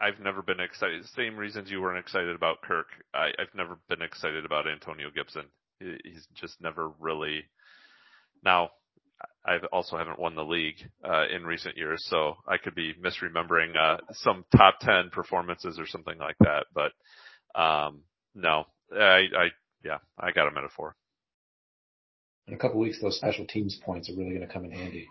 [0.00, 1.04] I've never been excited.
[1.06, 2.88] Same reasons you weren't excited about Kirk.
[3.14, 5.44] I, I've never been excited about Antonio Gibson.
[5.78, 7.44] He, he's just never really,
[8.44, 8.70] now,
[9.46, 13.76] I also haven't won the league uh, in recent years, so I could be misremembering
[13.76, 16.66] uh, some top ten performances or something like that.
[16.74, 18.02] But um,
[18.34, 19.48] no, I, I
[19.84, 20.96] yeah, I got him at a four.
[22.48, 25.06] In a couple weeks, those special teams points are really going to come in handy.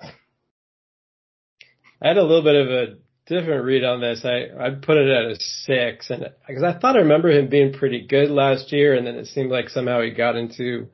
[0.00, 2.96] I had a little bit of a
[3.30, 4.24] different read on this.
[4.24, 7.72] I I put it at a six, and because I thought I remember him being
[7.72, 10.88] pretty good last year, and then it seemed like somehow he got into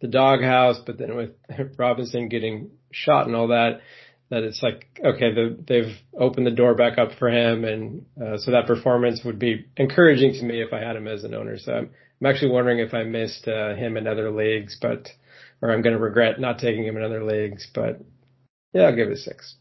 [0.00, 1.30] the doghouse, but then with
[1.78, 3.80] Robinson getting shot and all that,
[4.30, 8.36] that it's like okay, the, they've opened the door back up for him, and uh,
[8.36, 11.56] so that performance would be encouraging to me if I had him as an owner.
[11.56, 15.08] So I'm, I'm actually wondering if I missed uh, him in other leagues, but
[15.62, 18.00] or I'm going to regret not taking him in other leagues, but
[18.72, 19.56] yeah, I'll give it a six.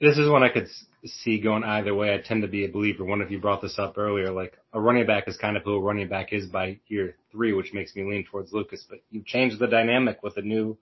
[0.00, 2.14] This is one I could s- see going either way.
[2.14, 3.04] I tend to be a believer.
[3.04, 4.30] One of you brought this up earlier.
[4.30, 7.52] Like a running back is kind of who a running back is by year three,
[7.52, 8.84] which makes me lean towards Lucas.
[8.88, 10.76] But you changed the dynamic with a new,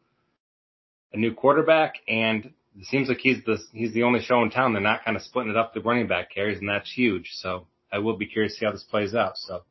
[1.13, 4.75] a new quarterback, and it seems like he's the he's the only show in town.
[4.75, 7.31] They're not kind of splitting it up the running back carries, and that's huge.
[7.33, 9.39] So I will be curious to see how this plays out.
[9.39, 9.63] So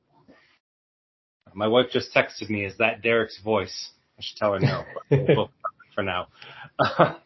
[1.53, 4.83] my wife just texted me, "Is that Derek's voice?" I should tell her no.
[5.09, 5.51] but we'll-
[5.93, 6.27] for now.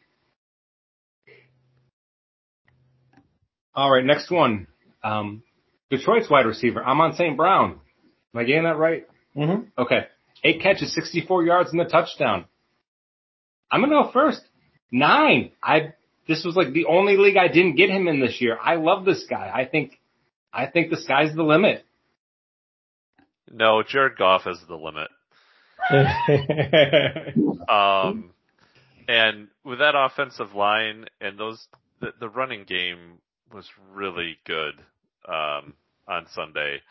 [3.75, 4.67] All right, next one.
[5.03, 5.43] Um,
[5.89, 7.35] Detroit's wide receiver, Amon St.
[7.35, 7.79] Brown.
[8.33, 9.07] Am I getting that right?
[9.35, 9.81] Mm-hmm.
[9.81, 10.07] Okay.
[10.43, 12.45] Eight catches, 64 yards and a touchdown.
[13.71, 14.41] I'm gonna go first.
[14.91, 15.51] Nine.
[15.61, 15.93] I,
[16.27, 18.57] this was like the only league I didn't get him in this year.
[18.61, 19.51] I love this guy.
[19.53, 19.99] I think,
[20.51, 21.85] I think the sky's the limit.
[23.51, 25.09] No, Jared Goff is the limit.
[27.69, 28.31] Um,
[29.07, 31.67] and with that offensive line and those,
[31.99, 33.19] the, the running game
[33.53, 34.73] was really good
[35.27, 35.73] um,
[36.07, 36.81] on Sunday.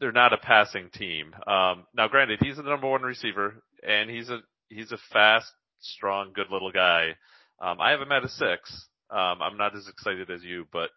[0.00, 1.34] They're not a passing team.
[1.46, 6.32] Um, now, granted, he's the number one receiver, and he's a he's a fast, strong,
[6.34, 7.16] good little guy.
[7.60, 8.86] Um, I have him at a six.
[9.10, 10.90] Um, I'm not as excited as you, but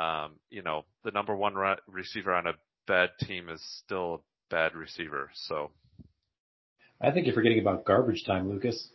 [0.00, 2.52] um, you know, the number one re- receiver on a
[2.86, 5.30] bad team is still a bad receiver.
[5.34, 5.70] So
[7.00, 8.88] I think you're forgetting about garbage time, Lucas.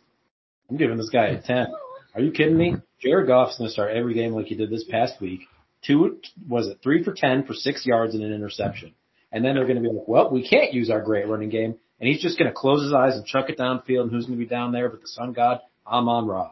[0.70, 1.66] I'm giving this guy a 10.
[2.14, 2.76] Are you kidding me?
[3.00, 5.40] Jared Goff's going to start every game like he did this past week.
[5.84, 8.94] Two, was it three for 10 for six yards and an interception?
[9.32, 11.74] And then they're going to be like, well, we can't use our great running game.
[11.98, 14.02] And he's just going to close his eyes and chuck it downfield.
[14.02, 16.50] And who's going to be down there but the sun god, Amon Ra?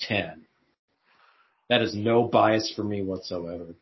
[0.00, 0.46] 10.
[1.68, 3.74] That is no bias for me whatsoever.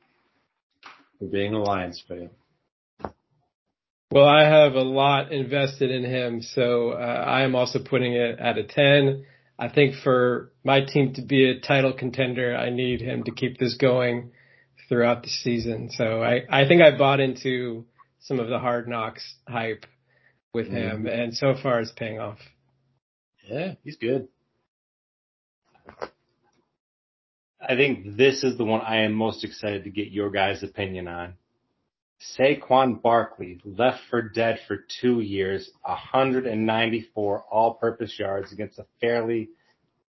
[1.18, 2.30] For being a Lions fan.
[4.10, 8.38] Well, I have a lot invested in him, so uh, I am also putting it
[8.38, 9.24] at a 10.
[9.58, 13.58] I think for my team to be a title contender, I need him to keep
[13.58, 14.32] this going
[14.88, 15.90] throughout the season.
[15.90, 17.84] So I, I think I bought into
[18.20, 19.86] some of the hard knocks hype
[20.52, 20.76] with mm-hmm.
[20.76, 22.38] him and so far it's paying off.
[23.48, 24.28] Yeah, he's good.
[27.60, 31.06] I think this is the one I am most excited to get your guys' opinion
[31.06, 31.34] on.
[32.22, 39.50] Saquon Barkley left for dead for two years, 194 all-purpose yards against a fairly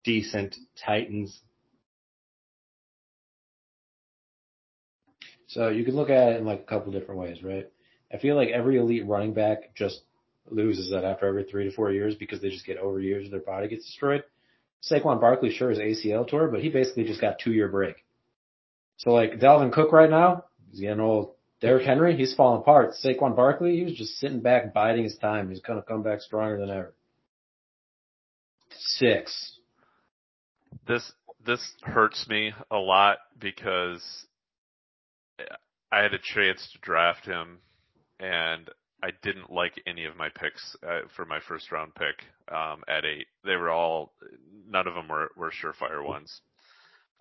[0.04, 1.40] decent Titans.
[5.46, 7.68] So you can look at it in like a couple different ways, right?
[8.12, 10.02] I feel like every elite running back just
[10.50, 13.32] loses that after every three to four years because they just get over years, and
[13.32, 14.24] their body gets destroyed.
[14.82, 17.96] Saquon Barkley sure is ACL tour, but he basically just got two year break.
[18.96, 21.34] So like Dalvin Cook right now, he's getting old.
[21.62, 22.94] Derrick Henry, he's falling apart.
[23.02, 25.48] Saquon Barkley, he was just sitting back biding his time.
[25.48, 26.92] He's gonna come back stronger than ever.
[28.70, 29.58] Six.
[30.88, 31.12] This
[31.46, 34.02] this hurts me a lot because
[35.92, 37.58] I had a chance to draft him
[38.18, 38.68] and
[39.00, 43.04] I didn't like any of my picks uh, for my first round pick um, at
[43.04, 43.26] eight.
[43.44, 44.14] They were all
[44.68, 46.40] none of them were were surefire ones.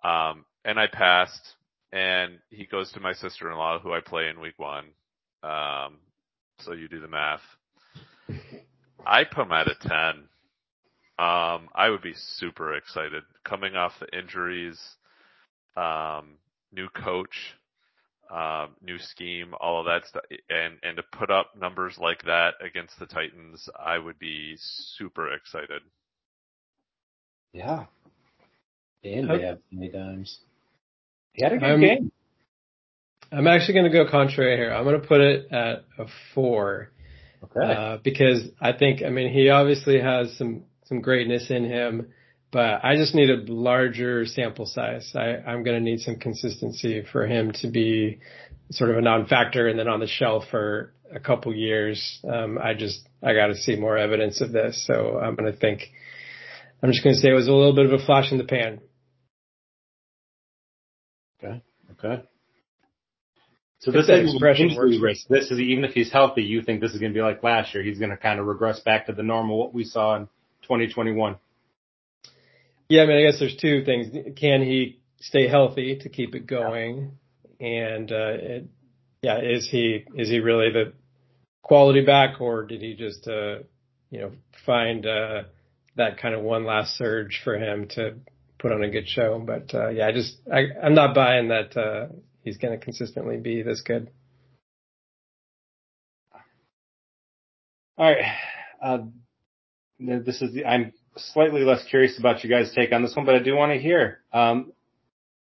[0.03, 1.55] Um, and I passed,
[1.91, 4.85] and he goes to my sister in law who I play in week one.
[5.43, 5.97] Um,
[6.59, 7.41] so you do the math.
[9.05, 10.27] I put him at a ten.
[11.19, 14.79] Um, I would be super excited coming off the injuries,
[15.75, 16.37] um,
[16.71, 17.55] new coach
[18.31, 22.53] um, new scheme, all of that stuff, and and to put up numbers like that
[22.65, 25.81] against the Titans, I would be super excited.
[27.53, 27.85] Yeah.
[29.03, 30.39] And they have many times.
[31.33, 32.11] He had a good I'm- game.
[33.33, 34.73] I'm actually going to go contrary here.
[34.73, 36.91] I'm going to put it at a four.
[37.43, 37.73] Okay.
[37.73, 42.09] Uh, because I think, I mean, he obviously has some, some greatness in him,
[42.51, 45.13] but I just need a larger sample size.
[45.15, 48.19] I, I'm going to need some consistency for him to be
[48.71, 52.19] sort of a non-factor and then on the shelf for a couple years.
[52.29, 54.85] Um, I just, I got to see more evidence of this.
[54.85, 55.83] So I'm going to think,
[56.83, 58.43] I'm just going to say it was a little bit of a flash in the
[58.43, 58.81] pan.
[61.43, 61.61] Okay.
[61.91, 62.23] Okay.
[63.79, 64.97] So this expression works.
[65.01, 65.27] risk.
[65.27, 67.73] This is even if he's healthy, you think this is going to be like last
[67.73, 67.83] year.
[67.83, 70.27] He's going to kind of regress back to the normal what we saw in
[70.63, 71.37] 2021.
[72.89, 74.15] Yeah, I mean, I guess there's two things.
[74.37, 77.13] Can he stay healthy to keep it going?
[77.59, 78.67] And, uh, it,
[79.23, 80.93] yeah, is he, is he really the
[81.63, 83.59] quality back or did he just, uh,
[84.09, 84.31] you know,
[84.65, 85.43] find, uh,
[85.95, 88.15] that kind of one last surge for him to
[88.61, 89.43] put on a good show?
[89.45, 92.07] But, uh, yeah, I just, I, I'm not buying that, uh,
[92.43, 94.09] he's going to consistently be this good.
[97.97, 98.23] All right.
[98.81, 98.97] Uh,
[99.99, 103.35] this is the, I'm slightly less curious about you guys' take on this one, but
[103.35, 104.21] I do want to hear.
[104.31, 104.73] Um,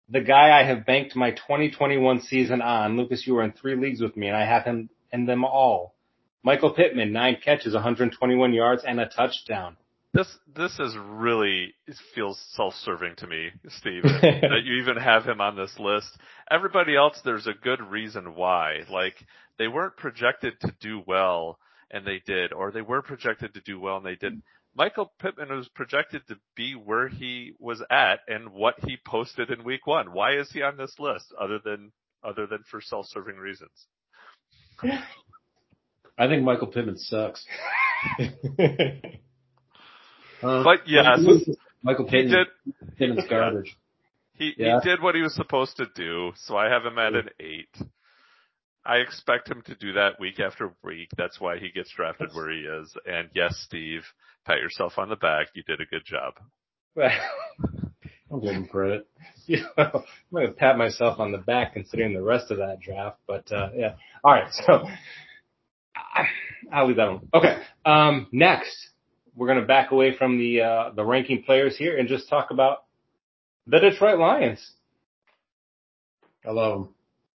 [0.09, 4.01] the guy I have banked my 2021 season on, Lucas, you were in three leagues
[4.01, 5.95] with me, and I have him in them all.
[6.43, 9.77] Michael Pittman, nine catches, 121 yards, and a touchdown.
[10.12, 15.40] This this is really it feels self-serving to me, Steve, that you even have him
[15.40, 16.09] on this list.
[16.51, 18.81] Everybody else, there's a good reason why.
[18.90, 19.14] Like
[19.59, 21.59] they weren't projected to do well,
[21.92, 24.42] and they did, or they were projected to do well and they didn't.
[24.75, 29.64] Michael Pittman was projected to be where he was at and what he posted in
[29.64, 30.12] week one.
[30.12, 31.92] Why is he on this list other than
[32.23, 33.87] other than for self-serving reasons?
[36.18, 37.44] I think Michael Pittman sucks.
[40.40, 41.20] But yes,
[41.83, 43.76] Michael he Pittman, did Pittman's garbage.
[44.35, 44.81] he Yeah.
[44.81, 47.74] he did what he was supposed to do, so I have him at an eight.
[48.85, 51.11] I expect him to do that week after week.
[51.16, 52.94] That's why he gets drafted where he is.
[53.07, 54.03] And yes, Steve,
[54.46, 55.48] pat yourself on the back.
[55.55, 56.35] You did a good job.
[56.94, 57.11] Well,
[58.33, 59.07] I'll give him credit.
[59.46, 62.81] you know, I'm going to pat myself on the back considering the rest of that
[62.81, 63.94] draft, but, uh, yeah.
[64.24, 64.50] All right.
[64.66, 64.87] So
[65.94, 66.24] I,
[66.72, 67.29] I'll leave that one.
[67.35, 67.61] Okay.
[67.85, 68.88] Um, next,
[69.40, 72.50] we're going to back away from the, uh, the ranking players here and just talk
[72.50, 72.85] about
[73.66, 74.72] the Detroit Lions.
[76.46, 76.88] I love him.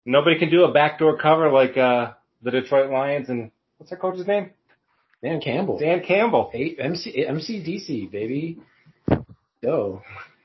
[0.05, 2.11] Nobody can do a backdoor cover like, uh,
[2.43, 4.51] the Detroit Lions and what's their coach's name?
[5.23, 5.79] Dan Campbell.
[5.79, 6.51] Dan Campbell.
[6.53, 8.59] Eight, MC, MCDC, baby.
[9.63, 10.03] Go.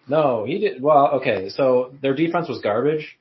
[0.08, 0.82] No, he did.
[0.82, 1.50] Well, okay.
[1.50, 3.18] So their defense was garbage.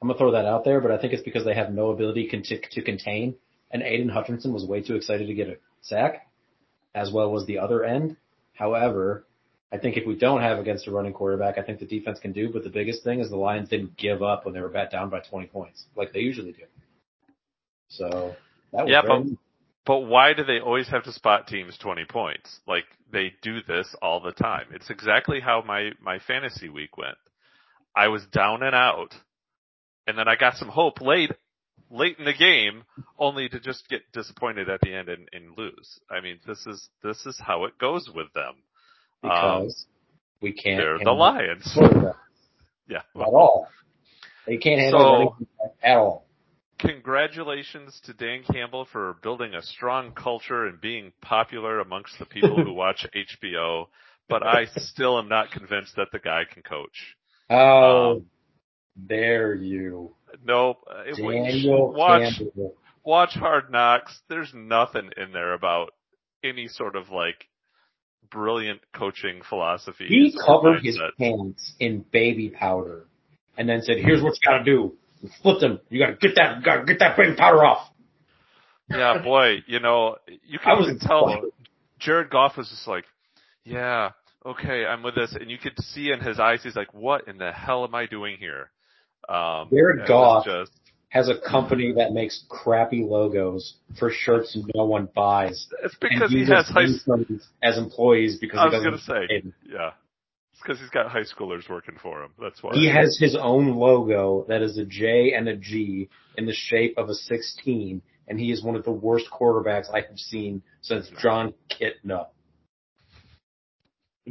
[0.00, 2.28] I'm gonna throw that out there, but I think it's because they have no ability
[2.28, 3.34] con- to, to contain.
[3.72, 6.28] And Aidan Hutchinson was way too excited to get a sack,
[6.96, 8.16] as well as the other end.
[8.54, 9.24] However,
[9.70, 12.32] I think if we don't have against a running quarterback, I think the defense can
[12.32, 12.50] do.
[12.52, 15.10] But the biggest thing is the Lions didn't give up when they were bat down
[15.10, 16.64] by 20 points, like they usually do.
[17.88, 18.34] So
[18.72, 19.26] that was Yeah, but-.
[19.84, 22.58] But why do they always have to spot teams 20 points?
[22.66, 24.66] Like they do this all the time.
[24.72, 27.16] It's exactly how my, my fantasy week went.
[27.94, 29.14] I was down and out
[30.06, 31.32] and then I got some hope late,
[31.90, 32.84] late in the game
[33.18, 36.00] only to just get disappointed at the end and, and lose.
[36.10, 38.54] I mean, this is, this is how it goes with them.
[39.22, 39.86] because
[40.40, 40.78] we can't.
[40.78, 41.76] They're the Lions.
[42.88, 42.98] Yeah.
[43.16, 43.68] At all.
[44.46, 45.46] They can't handle So-
[45.82, 46.26] at all.
[46.78, 52.62] Congratulations to Dan Campbell for building a strong culture and being popular amongst the people
[52.62, 53.86] who watch HBO,
[54.28, 57.16] but I still am not convinced that the guy can coach.
[57.48, 58.26] Oh, Um,
[59.06, 60.15] dare you.
[60.44, 60.78] Nope.
[60.88, 62.74] Uh, it- Daniel watch, Campbell.
[63.04, 64.20] watch Hard Knocks.
[64.28, 65.92] There's nothing in there about
[66.44, 67.46] any sort of like
[68.30, 70.06] brilliant coaching philosophy.
[70.08, 73.06] He covered his pants in baby powder
[73.56, 74.94] and then said, here's what you gotta do.
[75.22, 75.80] And flipped him.
[75.88, 77.88] You gotta get that, gotta get that baby powder off.
[78.90, 81.50] Yeah, boy, you know, you I can was even tell inspired.
[81.98, 83.04] Jared Goff was just like,
[83.64, 84.10] yeah,
[84.44, 85.34] okay, I'm with this.
[85.38, 88.06] And you could see in his eyes, he's like, what in the hell am I
[88.06, 88.70] doing here?
[89.28, 90.72] Um, Jared Goff just,
[91.08, 95.66] Has a company that makes crappy logos for shirts no one buys.
[95.82, 99.52] it's because he has high, interns as employees because I he was gonna say, pay
[99.68, 99.90] yeah.
[100.52, 102.30] It's because he's got high schoolers working for him.
[102.40, 102.72] That's why.
[102.74, 106.08] He has his own logo that is a J and a G
[106.38, 110.00] in the shape of a 16, and he is one of the worst quarterbacks I
[110.00, 112.28] have seen since Jon Kitna.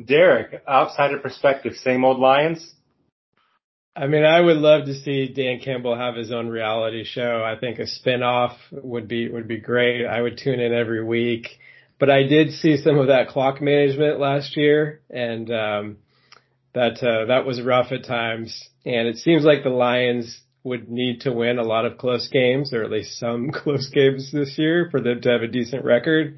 [0.03, 2.74] Derek, outsider perspective, same old Lions.
[3.97, 7.41] I mean, I would love to see Dan Campbell have his own reality show.
[7.45, 10.05] I think a spin-off would be, would be great.
[10.05, 11.47] I would tune in every week,
[11.97, 15.97] but I did see some of that clock management last year and, um,
[16.73, 18.69] that, uh, that was rough at times.
[18.85, 22.73] And it seems like the Lions would need to win a lot of close games
[22.73, 26.37] or at least some close games this year for them to have a decent record.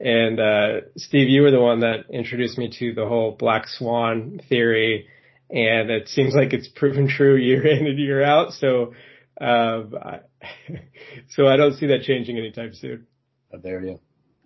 [0.00, 4.40] And, uh, Steve, you were the one that introduced me to the whole black swan
[4.48, 5.06] theory
[5.50, 8.52] and it seems like it's proven true year in and year out.
[8.52, 8.94] So,
[9.40, 10.20] um, I,
[11.30, 13.06] so I don't see that changing anytime soon.
[13.52, 14.00] Oh, there you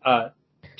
[0.04, 0.28] Uh,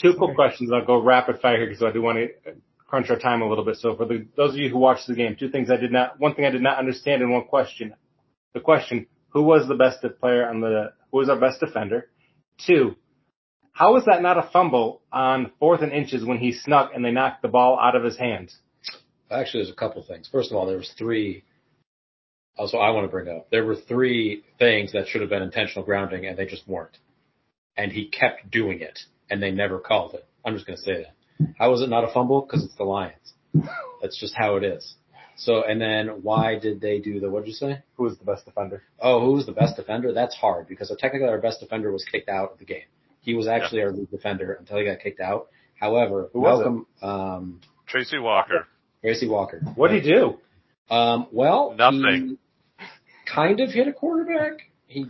[0.01, 0.71] two quick questions.
[0.73, 2.55] I'll go rapid fire here because I do want to
[2.87, 3.77] crunch our time a little bit.
[3.77, 6.21] So for the, those of you who watched the game, two things I did not,
[6.21, 7.95] one thing I did not understand in one question.
[8.55, 12.11] The question, who was the best player on the, who was our best defender?
[12.67, 12.97] Two,
[13.73, 17.11] how was that not a fumble on fourth and inches when he snuck and they
[17.11, 18.57] knocked the ball out of his hands?
[19.33, 20.29] Actually, there's a couple things.
[20.31, 21.45] First of all, there was three.
[22.57, 25.85] Also, I want to bring up there were three things that should have been intentional
[25.85, 26.99] grounding, and they just weren't.
[27.77, 28.99] And he kept doing it,
[29.31, 30.27] and they never called it.
[30.45, 31.47] I'm just going to say that.
[31.59, 32.42] How was it not a fumble?
[32.42, 33.33] Because it's the Lions.
[34.03, 34.97] That's just how it is.
[35.37, 37.31] So, and then why did they do the?
[37.31, 37.83] What'd you say?
[37.97, 38.83] Who was the best defender?
[39.01, 40.12] Oh, who was the best defender?
[40.12, 42.85] That's hard because technically our best defender was kicked out of the game.
[43.23, 45.49] He was actually our lead defender until he got kicked out.
[45.81, 46.64] However, Who was it?
[46.64, 48.66] Malcolm, um, Tracy Walker.
[49.03, 49.61] Tracy Walker.
[49.75, 50.38] What did he do?
[50.91, 52.38] Um, well, Nothing.
[52.79, 52.87] He
[53.33, 54.71] kind of hit a quarterback.
[54.87, 55.07] He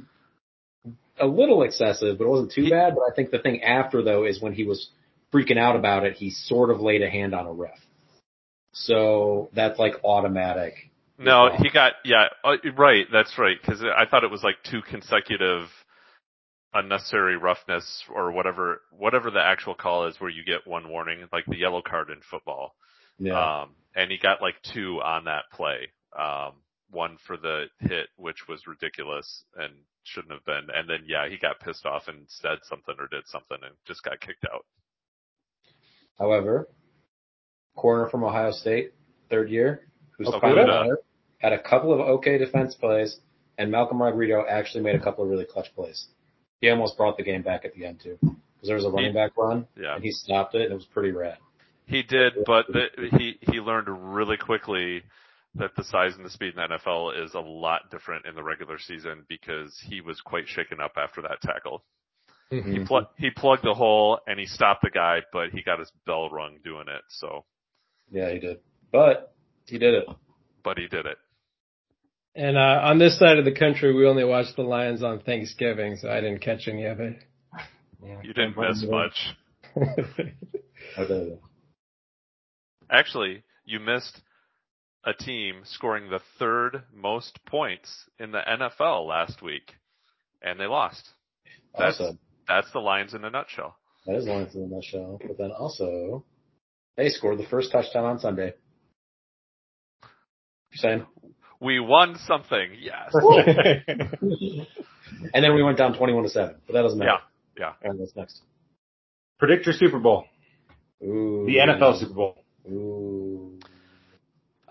[1.20, 2.94] a little excessive, but it wasn't too bad.
[2.94, 4.88] But I think the thing after though is when he was
[5.32, 7.78] freaking out about it, he sort of laid a hand on a ref.
[8.72, 10.74] So that's like automatic.
[11.18, 14.82] No, he got, yeah, uh, right, that's right, cause I thought it was like two
[14.82, 15.68] consecutive
[16.74, 21.44] unnecessary roughness or whatever, whatever the actual call is where you get one warning, like
[21.46, 22.74] the yellow card in football.
[23.18, 23.62] Yeah.
[23.62, 25.88] Um, and he got like two on that play.
[26.18, 26.52] Um,
[26.90, 29.72] one for the hit, which was ridiculous and
[30.04, 30.68] shouldn't have been.
[30.74, 34.02] And then, yeah, he got pissed off and said something or did something and just
[34.02, 34.64] got kicked out.
[36.18, 36.68] However,
[37.76, 38.92] corner from Ohio State,
[39.30, 39.86] third year,
[40.18, 40.96] who's Oh, finally Okudah.
[41.38, 43.18] had a couple of okay defense plays,
[43.58, 46.08] and Malcolm Rodriguez actually made a couple of really clutch plays.
[46.60, 49.14] He almost brought the game back at the end too, because there was a running
[49.14, 49.94] back run, Yeah.
[49.96, 51.38] and he stopped it, and it was pretty rad.
[51.86, 52.86] He did, but the,
[53.18, 55.02] he he learned really quickly
[55.54, 58.42] that the size and the speed in the NFL is a lot different in the
[58.42, 61.82] regular season because he was quite shaken up after that tackle.
[62.50, 62.72] Mm-hmm.
[62.72, 65.90] He pl- he plugged the hole and he stopped the guy, but he got his
[66.06, 67.02] bell rung doing it.
[67.08, 67.44] So,
[68.10, 68.60] Yeah, he did,
[68.90, 69.34] but
[69.66, 70.06] he did it.
[70.62, 71.18] but he did it.
[72.34, 75.96] And uh, on this side of the country, we only watch the Lions on Thanksgiving,
[75.96, 77.18] so I didn't catch any of it.
[78.22, 79.36] You didn't miss much.
[82.90, 83.00] I did it.
[83.00, 84.20] Actually, you missed
[85.04, 89.72] a team scoring the third most points in the NFL last week,
[90.42, 91.08] and they lost.
[91.76, 92.18] That's Also,
[92.48, 93.76] that's the Lions in a nutshell.
[94.06, 95.18] that is Lions in a nutshell.
[95.26, 96.24] But then also,
[96.96, 98.54] they scored the first touchdown on Sunday.
[100.70, 101.06] You're saying?
[101.60, 103.14] We won something, yes.
[105.34, 107.18] And then we went down 21 to 7, but that doesn't matter.
[107.56, 107.88] Yeah, yeah.
[107.88, 108.40] And what's next?
[109.38, 110.24] Predict your Super Bowl.
[111.04, 111.44] Ooh.
[111.46, 112.41] The NFL Super Bowl.
[112.70, 113.58] Ooh.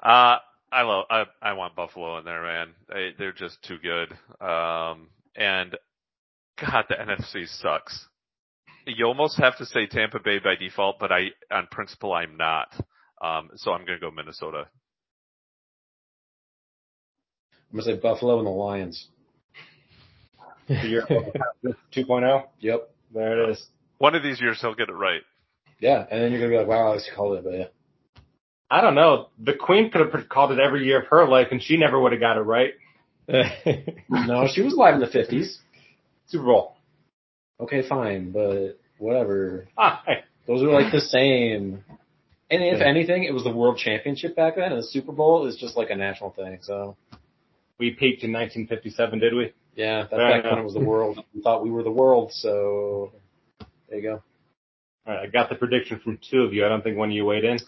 [0.02, 0.38] Uh,
[0.72, 2.70] I love, I, I want Buffalo in there, man.
[2.90, 4.12] They, they're just too good.
[4.46, 5.78] Um, and
[6.60, 8.08] God, the NFC sucks.
[8.86, 12.74] You almost have to say Tampa Bay by default, but I, on principle, I'm not.
[13.22, 14.68] Um, so I'm going to go Minnesota.
[17.72, 19.08] I'm gonna say Buffalo and the Lions.
[20.68, 21.06] The year
[21.94, 22.44] 2.0.
[22.60, 22.90] Yep.
[23.14, 23.66] There it is.
[23.98, 25.22] One of these years he'll get it right.
[25.80, 27.66] Yeah, and then you're gonna be like, wow, I just called it, but yeah.
[28.72, 29.28] I don't know.
[29.44, 32.14] The Queen could have called it every year of her life, and she never would
[32.14, 32.74] have got it right.
[34.10, 35.60] No, she was alive in the fifties.
[36.28, 36.76] Super Bowl.
[37.60, 39.68] Okay, fine, but whatever.
[39.78, 40.24] Hi.
[40.48, 41.84] Those are like the same.
[42.50, 42.88] And if Yeah.
[42.88, 45.90] anything, it was the World Championship back then, and the Super Bowl is just like
[45.90, 46.60] a national thing.
[46.62, 46.96] So
[47.78, 49.52] We peaked in 1957, did we?
[49.76, 51.24] yeah, that's Fair back when it was the world.
[51.34, 53.12] We thought we were the world, so
[53.90, 54.24] there you go.
[55.06, 56.66] All right, I got the prediction from two of you.
[56.66, 57.60] I don't think one of you weighed in.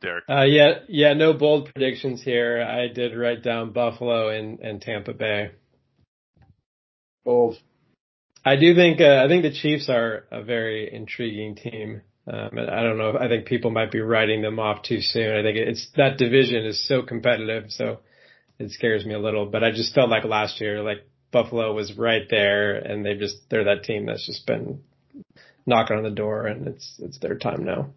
[0.00, 0.24] Derek.
[0.28, 2.62] uh, yeah, yeah, no bold predictions here.
[2.62, 5.52] I did write down Buffalo and, and Tampa Bay.
[7.24, 7.56] Bold.
[8.44, 12.02] I do think uh, I think the Chiefs are a very intriguing team.
[12.28, 13.16] Um, I don't know.
[13.18, 15.36] I think people might be writing them off too soon.
[15.36, 18.00] I think it's that division is so competitive, so
[18.58, 19.46] it scares me a little.
[19.46, 23.36] But I just felt like last year, like Buffalo was right there, and they just
[23.50, 24.82] they're that team that's just been
[25.66, 27.90] knocking on the door, and it's it's their time now.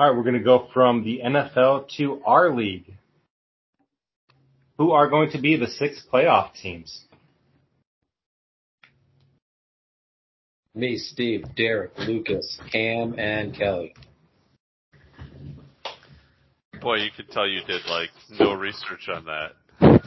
[0.00, 2.94] All right, we're going to go from the NFL to our league.
[4.78, 7.04] Who are going to be the six playoff teams?
[10.74, 13.94] Me, Steve, Derek, Lucas, Cam, and Kelly.
[16.80, 20.00] Boy, you could tell you did like no research on that.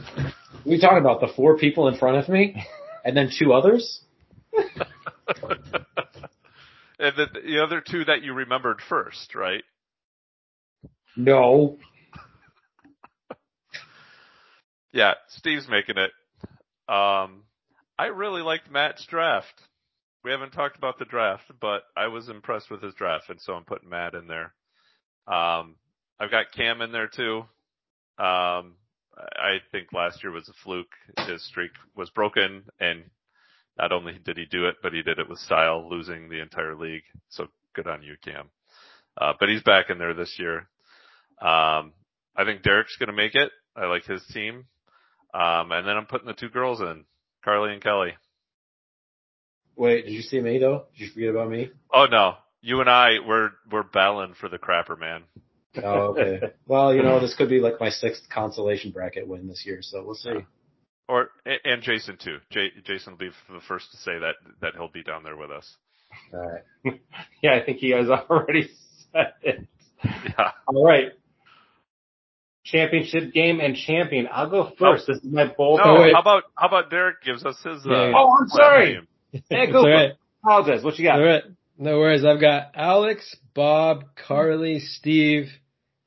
[0.66, 2.66] We talking about the four people in front of me,
[3.04, 4.00] and then two others.
[4.56, 4.66] and
[6.98, 9.62] the, the other two that you remembered first, right?
[11.16, 11.78] No.
[14.92, 16.12] Yeah, Steve's making it.
[16.88, 17.42] Um,
[17.98, 19.60] I really liked Matt's draft.
[20.22, 23.54] We haven't talked about the draft, but I was impressed with his draft, and so
[23.54, 24.54] I'm putting Matt in there.
[25.26, 25.74] Um,
[26.20, 27.38] I've got Cam in there too.
[28.18, 28.76] Um,
[29.16, 30.92] I think last year was a fluke.
[31.26, 33.02] His streak was broken, and
[33.78, 36.76] not only did he do it, but he did it with style, losing the entire
[36.76, 37.02] league.
[37.28, 38.48] So good on you, Cam.
[39.20, 40.68] Uh, but he's back in there this year.
[41.40, 41.92] Um,
[42.36, 43.50] I think Derek's going to make it.
[43.76, 44.66] I like his team.
[45.32, 47.04] Um, and then I'm putting the two girls in,
[47.44, 48.14] Carly and Kelly.
[49.76, 50.84] Wait, did you see me though?
[50.96, 51.70] Did you forget about me?
[51.92, 55.24] Oh no, you and I, we're, we're battling for the crapper, man.
[55.82, 56.40] Oh, okay.
[56.68, 60.04] well, you know, this could be like my sixth consolation bracket win this year, so
[60.04, 60.46] we'll see.
[61.08, 61.30] Or,
[61.64, 62.38] and Jason too.
[62.50, 65.50] J- Jason will be the first to say that, that he'll be down there with
[65.50, 65.76] us.
[66.32, 67.00] All right.
[67.42, 68.70] Yeah, I think he has already
[69.12, 69.66] said it.
[70.02, 70.52] Yeah.
[70.66, 71.12] All right.
[72.64, 74.26] Championship game and champion.
[74.32, 75.06] I'll go first.
[75.06, 75.80] This is my bold.
[75.84, 78.12] No, how about, how about Derek gives us his, uh, Yeah, yeah.
[78.16, 78.94] Oh, I'm sorry.
[78.94, 79.08] name?
[79.32, 80.12] Yeah, It's go right.
[80.42, 80.82] Apologize.
[80.82, 81.18] What you got?
[81.20, 81.42] All right.
[81.76, 82.24] No worries.
[82.24, 85.48] I've got Alex, Bob, Carly, Steve,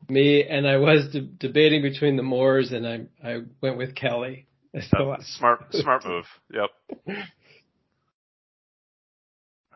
[0.09, 4.45] me, and I was de- debating between the Moors, and I I went with Kelly.
[4.91, 6.25] So Uh, smart, smart move.
[6.53, 6.69] Yep.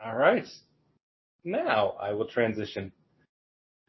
[0.03, 0.45] All right.
[1.43, 2.91] Now I will transition.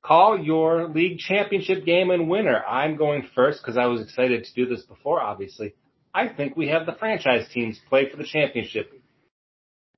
[0.02, 2.62] Call your league championship game and winner.
[2.64, 5.74] I'm going first because I was excited to do this before, obviously.
[6.12, 8.92] I think we have the franchise teams play for the championship.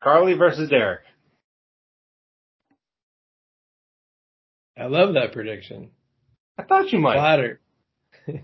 [0.03, 1.01] Carly versus Derek.
[4.79, 5.91] I love that prediction.
[6.59, 7.15] I thought you might.
[7.15, 7.61] Flattered.
[8.27, 8.41] and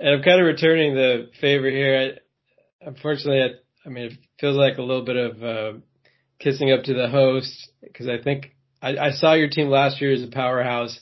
[0.00, 2.18] I'm kind of returning the favor here.
[2.82, 5.78] I, unfortunately, I, I mean, it feels like a little bit of uh,
[6.40, 8.53] kissing up to the host because I think
[8.84, 10.98] I, I saw your team last year as a powerhouse,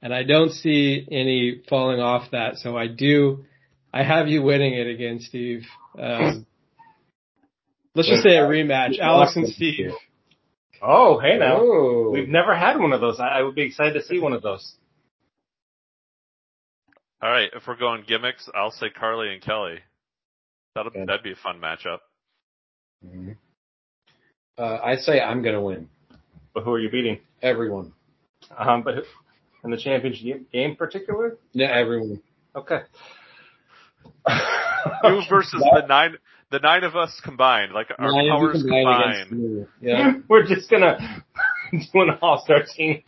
[0.00, 2.56] and I don't see any falling off that.
[2.56, 3.44] So I do.
[3.92, 5.64] I have you winning it again, Steve.
[5.98, 6.46] Um,
[7.94, 9.92] let's just say a rematch, Alex and Steve.
[10.82, 12.10] Oh, hey now.
[12.10, 13.18] We've never had one of those.
[13.18, 14.74] I, I would be excited to see one of those.
[17.22, 17.48] All right.
[17.54, 19.76] If we're going gimmicks, I'll say Carly and Kelly.
[20.74, 21.04] That'll, Okay.
[21.06, 21.98] that'd be a fun matchup.
[23.04, 23.36] Mhm.
[24.58, 25.88] Uh, I'd say I'm gonna win.
[26.56, 27.20] But who are you beating?
[27.42, 27.92] Everyone.
[28.56, 28.94] Um, but
[29.62, 31.36] in the championship game in particular?
[31.52, 32.22] Yeah, everyone.
[32.56, 32.78] Okay.
[35.04, 36.16] You versus the nine,
[36.50, 39.66] the nine of us combined, like our Nine powers combined combined.
[39.82, 40.12] Yeah.
[40.28, 40.96] We're just gonna
[41.72, 43.02] do an all star team.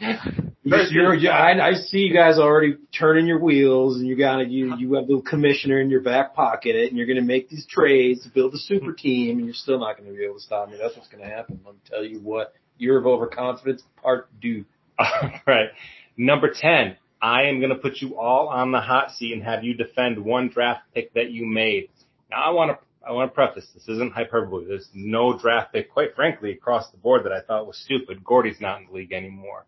[0.63, 4.77] You're, you're, I, I see you guys already turning your wheels, and you got you
[4.77, 7.67] you have the commissioner in your back pocket, it, and you're going to make these
[7.67, 10.41] trades to build a super team, and you're still not going to be able to
[10.43, 10.77] stop me.
[10.79, 11.61] That's what's going to happen.
[11.65, 12.53] Let me tell you what.
[12.79, 14.65] Year of overconfidence, part due.
[14.99, 15.69] All right.
[16.17, 16.97] Number 10.
[17.21, 20.25] I am going to put you all on the hot seat and have you defend
[20.25, 21.91] one draft pick that you made.
[22.31, 24.67] Now I want to I want to preface this isn't hyperbole.
[24.69, 28.23] There's no draft pick, quite frankly, across the board that I thought was stupid.
[28.23, 29.65] Gordy's not in the league anymore.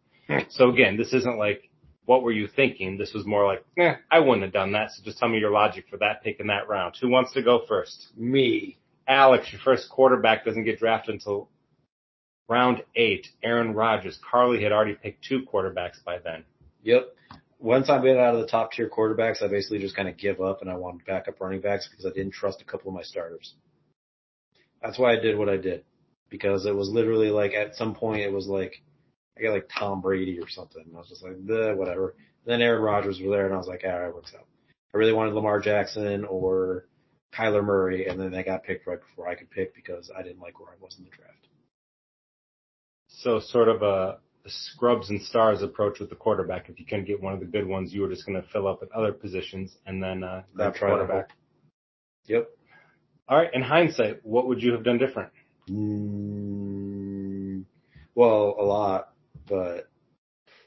[0.50, 1.70] so again, this isn't like
[2.10, 2.98] what were you thinking?
[2.98, 4.90] This was more like, eh, I wouldn't have done that.
[4.90, 6.96] So just tell me your logic for that pick in that round.
[7.00, 8.08] Who wants to go first?
[8.16, 8.78] Me.
[9.06, 11.48] Alex, your first quarterback doesn't get drafted until
[12.50, 13.28] round eight.
[13.42, 14.18] Aaron Rodgers.
[14.28, 16.44] Carly had already picked two quarterbacks by then.
[16.82, 17.14] Yep.
[17.60, 20.40] Once I get out of the top tier quarterbacks, I basically just kind of give
[20.40, 23.02] up and I wanted backup running backs because I didn't trust a couple of my
[23.02, 23.54] starters.
[24.82, 25.84] That's why I did what I did
[26.28, 28.82] because it was literally like at some point it was like
[29.38, 30.84] I got like Tom Brady or something.
[30.92, 31.36] I was just like,
[31.76, 32.16] whatever.
[32.46, 34.46] Then Aaron Rodgers was there and I was like, all right, works out.
[34.92, 36.86] I really wanted Lamar Jackson or
[37.32, 40.40] Kyler Murray and then they got picked right before I could pick because I didn't
[40.40, 41.46] like where I was in the draft.
[43.22, 46.70] So sort of a scrubs and stars approach with the quarterback.
[46.70, 48.66] If you couldn't get one of the good ones, you were just going to fill
[48.66, 51.30] up at other positions and then uh, grab quarterback.
[52.26, 52.48] Yep.
[53.28, 53.52] All right.
[53.52, 55.30] In hindsight, what would you have done different?
[55.68, 57.64] Mm,
[58.14, 59.12] well, a lot,
[59.46, 59.89] but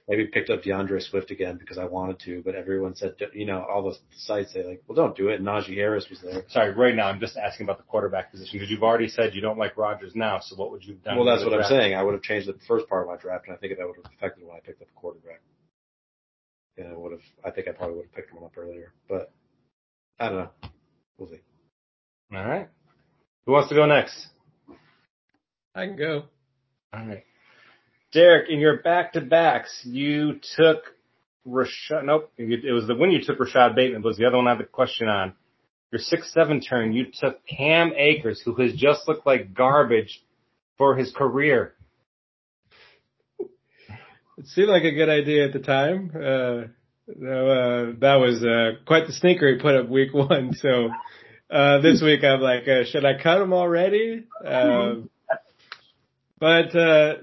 [0.08, 3.66] maybe picked up D'Andre Swift again because I wanted to, but everyone said, you know,
[3.70, 5.36] all the sites say like, well, don't do it.
[5.36, 6.43] And Najee Harris was there.
[6.49, 9.41] Sorry, right now I'm just asking about the quarterback position because you've already said you
[9.41, 10.39] don't like Rodgers now.
[10.39, 11.16] So what would you have done?
[11.18, 11.72] Well, that's what draft?
[11.72, 11.95] I'm saying.
[11.95, 13.95] I would have changed the first part of my draft, and I think that would
[13.95, 15.41] have affected when I picked up a quarterback.
[16.78, 19.32] And I would have, I think I probably would have picked him up earlier, but
[20.20, 20.49] I don't know.
[21.18, 21.41] We'll see.
[22.36, 22.68] All right.
[23.45, 24.28] Who wants to go next?
[25.76, 26.24] I can go.
[26.93, 27.24] All right.
[28.14, 30.84] Derek, in your back to backs, you took
[31.47, 32.05] Rashad.
[32.05, 34.03] Nope, it was the one you took Rashad Bateman.
[34.03, 35.34] Was the other one I had the question on?
[35.91, 40.24] Your six seven turn, you took Cam Akers, who has just looked like garbage
[40.78, 41.76] for his career.
[43.39, 46.11] It seemed like a good idea at the time.
[46.16, 46.20] Uh,
[47.09, 50.53] uh, that was uh, quite the sneaker he put up week one.
[50.53, 50.89] So
[51.51, 54.24] uh, this week I'm like, uh, should I cut him already?
[54.43, 54.95] Uh,
[56.39, 57.14] but uh,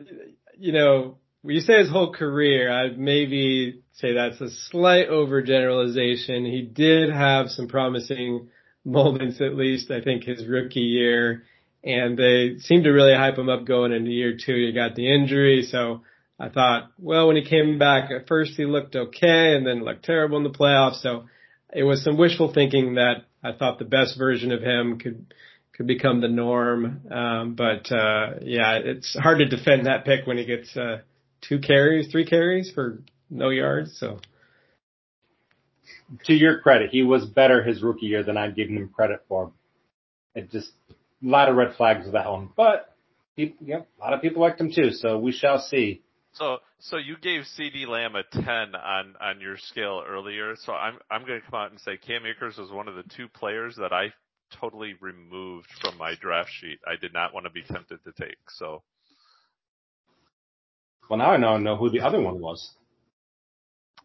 [0.61, 6.47] you know, when you say his whole career, I'd maybe say that's a slight overgeneralization.
[6.47, 8.49] He did have some promising
[8.85, 11.45] moments, at least I think his rookie year,
[11.83, 14.55] and they seemed to really hype him up going into year two.
[14.55, 16.03] He got the injury, so
[16.39, 20.05] I thought, well, when he came back, at first he looked okay, and then looked
[20.05, 21.01] terrible in the playoffs.
[21.01, 21.25] So
[21.73, 25.33] it was some wishful thinking that I thought the best version of him could
[25.81, 27.01] could become the norm.
[27.11, 30.99] Um, but uh, yeah, it's hard to defend that pick when he gets uh,
[31.41, 33.99] two carries, three carries for no yards.
[33.99, 34.21] So,
[36.27, 39.53] to your credit, he was better his rookie year than I'd given him credit for.
[40.35, 40.95] It just a
[41.27, 42.95] lot of red flags with that one, but
[43.35, 44.91] he, yeah, a lot of people liked him too.
[44.91, 46.03] So we shall see.
[46.33, 50.57] So, so you gave CeeDee Lamb a 10 on, on your scale earlier.
[50.57, 53.05] So I'm, I'm going to come out and say Cam Akers was one of the
[53.17, 54.13] two players that I
[54.61, 56.79] totally removed from my draft sheet.
[56.87, 58.39] I did not want to be tempted to take.
[58.51, 58.83] So.
[61.09, 62.71] Well, now I now know who the other one was.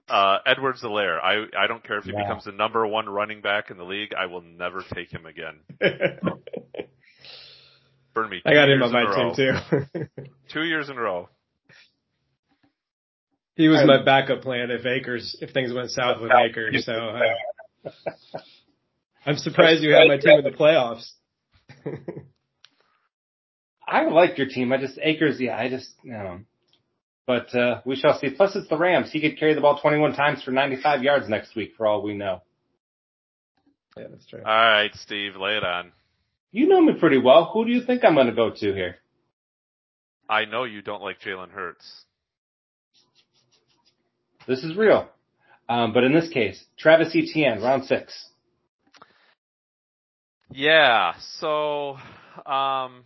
[0.08, 1.20] Uh, Edwards-Helaire.
[1.20, 2.22] I, I don't care if he yeah.
[2.24, 4.14] becomes the number one running back in the league.
[4.14, 5.60] I will never take him again.
[8.14, 8.42] Burn me.
[8.46, 9.54] I got him on my team too.
[10.54, 11.28] two years in a row.
[13.56, 16.86] He was my backup plan if Akers, if things went south with Akers.
[16.86, 17.20] So uh,
[19.26, 21.10] I'm surprised you had my team in the playoffs.
[23.88, 24.72] I like your team.
[24.72, 26.40] I just Akers, yeah, I just you know.
[27.28, 28.30] But uh, we shall see.
[28.30, 29.12] Plus, it's the Rams.
[29.12, 32.14] He could carry the ball 21 times for 95 yards next week, for all we
[32.14, 32.44] know.
[33.98, 34.42] Yeah, that's true.
[34.46, 35.92] All right, Steve, lay it on.
[36.52, 37.50] You know me pretty well.
[37.54, 38.98] Who do you think I'm going to go to here?
[40.30, 42.06] I know you don't like Jalen Hurts.
[44.48, 45.10] This is real.
[45.68, 48.30] Um, but in this case, Travis Etienne, round six.
[50.58, 51.98] Yeah, so
[52.46, 53.04] um,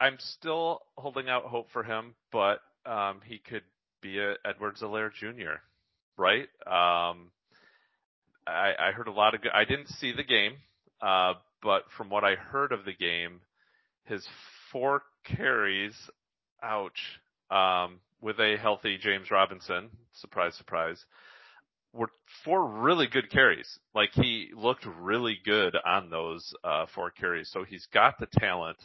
[0.00, 3.64] I'm still holding out hope for him, but um, he could
[4.00, 5.60] be a Edwards-Helaire Jr.
[6.16, 6.48] Right?
[6.66, 7.32] Um,
[8.46, 9.52] I, I heard a lot of good.
[9.52, 10.54] I didn't see the game,
[11.02, 13.40] uh, but from what I heard of the game,
[14.04, 14.26] his
[14.72, 15.94] four carries,
[16.62, 17.20] ouch,
[17.50, 21.04] um, with a healthy James Robinson, surprise, surprise,
[21.96, 22.10] were
[22.44, 23.78] four really good carries.
[23.94, 27.50] Like he looked really good on those uh, four carries.
[27.50, 28.78] So he's got the talent.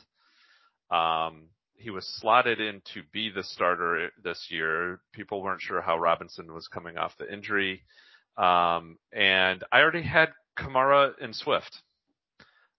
[0.89, 4.99] Um, he was slotted in to be the starter this year.
[5.13, 7.83] People weren't sure how Robinson was coming off the injury.
[8.37, 11.81] Um, and I already had Kamara and Swift.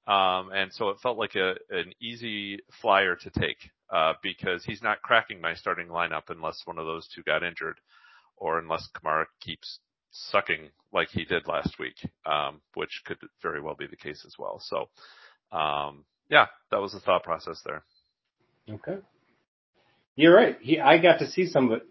[0.06, 4.82] Um, and so it felt like a, an easy flyer to take, uh, because he's
[4.82, 7.78] not cracking my starting lineup unless one of those two got injured
[8.36, 9.78] or unless Kamara keeps
[10.12, 11.96] sucking like he did last week,
[12.26, 14.60] um, which could very well be the case as well.
[14.60, 14.88] So,
[15.56, 17.82] um, yeah, that was the thought process there.
[18.70, 18.98] Okay.
[20.14, 20.58] You're right.
[20.60, 21.86] He, I got to see some of it.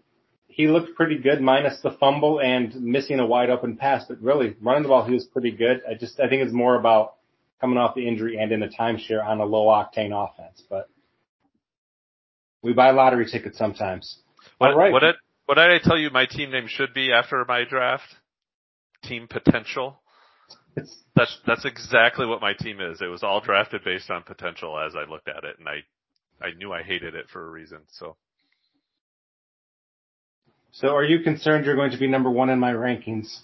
[0.46, 4.54] He looked pretty good minus the fumble and missing a wide open pass, but really
[4.60, 5.80] running the ball, he was pretty good.
[5.88, 7.14] I just, I think it's more about
[7.60, 10.90] coming off the injury and in a timeshare on a low octane offense, but
[12.62, 14.18] we buy lottery tickets sometimes.
[14.58, 14.92] What, All right.
[14.92, 15.14] what did,
[15.46, 18.14] what did I tell you my team name should be after my draft?
[19.04, 20.00] Team potential.
[21.14, 23.00] That's that's exactly what my team is.
[23.02, 25.82] It was all drafted based on potential as I looked at it, and I
[26.44, 27.80] I knew I hated it for a reason.
[27.90, 28.16] So
[30.72, 33.40] So are you concerned you're going to be number one in my rankings?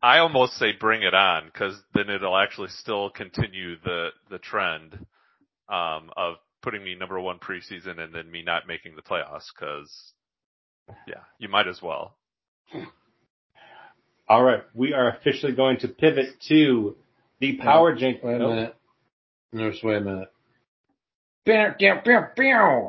[0.00, 4.94] I almost say bring it on because then it'll actually still continue the the trend
[5.68, 9.46] um, of putting me number one preseason and then me not making the playoffs.
[9.58, 10.12] Because
[11.06, 12.16] yeah, you might as well.
[14.28, 14.62] All right.
[14.74, 16.96] We are officially going to pivot to
[17.40, 18.22] the power jank.
[18.22, 18.50] Wait a Nope.
[18.50, 18.74] minute.
[19.52, 20.28] No, just wait a minute.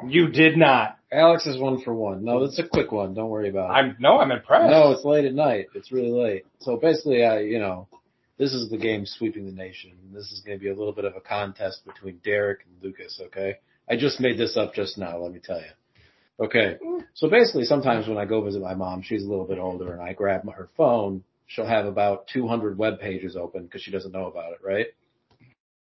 [0.09, 0.97] You did not.
[1.11, 2.23] Alex is one for one.
[2.25, 3.13] No, it's a quick one.
[3.13, 3.73] Don't worry about it.
[3.73, 4.69] I'm no, I'm impressed.
[4.69, 5.67] No, it's late at night.
[5.73, 6.45] It's really late.
[6.59, 7.87] So basically, I, you know,
[8.39, 9.91] this is the game sweeping the nation.
[10.13, 13.21] This is going to be a little bit of a contest between Derek and Lucas.
[13.27, 15.19] Okay, I just made this up just now.
[15.19, 16.45] Let me tell you.
[16.45, 16.77] Okay,
[17.13, 20.01] so basically, sometimes when I go visit my mom, she's a little bit older, and
[20.01, 21.23] I grab her phone.
[21.47, 24.87] She'll have about 200 web pages open because she doesn't know about it, right?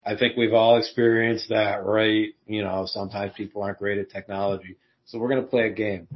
[0.05, 2.30] I think we've all experienced that, right?
[2.46, 4.76] You know, sometimes people aren't great at technology.
[5.05, 6.09] So we're going to play a game.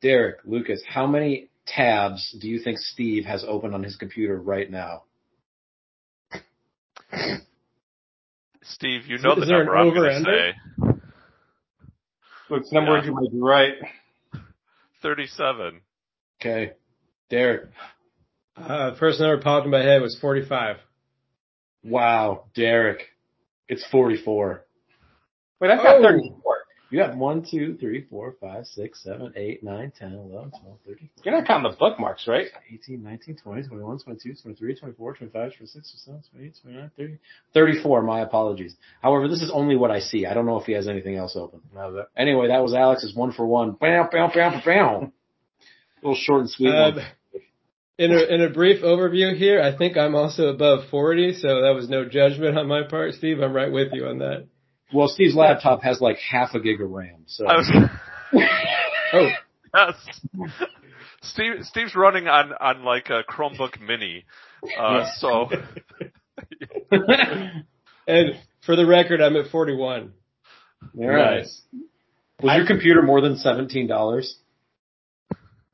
[0.00, 4.70] Derek, Lucas, how many tabs do you think Steve has open on his computer right
[4.70, 5.02] now?
[8.62, 10.54] Steve, you know Is the there number I'm going to say.
[12.50, 13.04] Looks number Yeah.
[13.04, 13.74] you might be right.
[15.02, 15.80] Thirty-seven.
[16.40, 16.72] Okay.
[17.30, 17.68] Derek.
[18.56, 20.76] Uh, first number popped in my head was 45.
[21.82, 22.44] Wow.
[22.54, 23.00] Derek.
[23.68, 24.64] It's 44.
[25.60, 26.02] Wait, I've got Oh.
[26.02, 26.43] 34.
[26.94, 30.50] You have 1, 2, 3, 4, 5, 6, 7, 8, 9, 10, 11, 12,
[30.86, 32.46] 13, You're not counting the bookmarks, right?
[32.72, 35.72] 18, 19, 20, 21, 22, 23, 24, 25, 26,
[36.06, 37.18] 27, 28, 29, 30,
[37.52, 38.02] 34.
[38.02, 38.76] My apologies.
[39.02, 40.24] However, this is only what I see.
[40.24, 41.62] I don't know if he has anything else open.
[41.74, 43.72] That, Anyway, that was Alex's one for one.
[43.72, 44.86] Bam, bam, bam, bam.
[44.86, 45.10] A
[46.00, 46.68] little short and sweet.
[46.68, 47.00] Um,
[47.98, 51.74] in a in a brief overview here, I think I'm also above 40, so that
[51.74, 53.40] was no judgment on my part, Steve.
[53.40, 54.46] I'm right with you on that.
[54.94, 57.24] Well, Steve's laptop has like half a gig of RAM.
[57.26, 57.70] So I was.
[59.12, 59.28] Oh,
[59.76, 59.94] yes.
[61.22, 64.24] Steve, Steve's running on, on like a Chromebook mini.
[64.76, 65.48] Uh, so
[66.90, 68.34] and
[68.66, 70.12] for the record, I'm at 41.
[70.98, 71.38] All right.
[71.38, 71.62] Nice.
[72.42, 74.36] Was your computer more than seventeen dollars?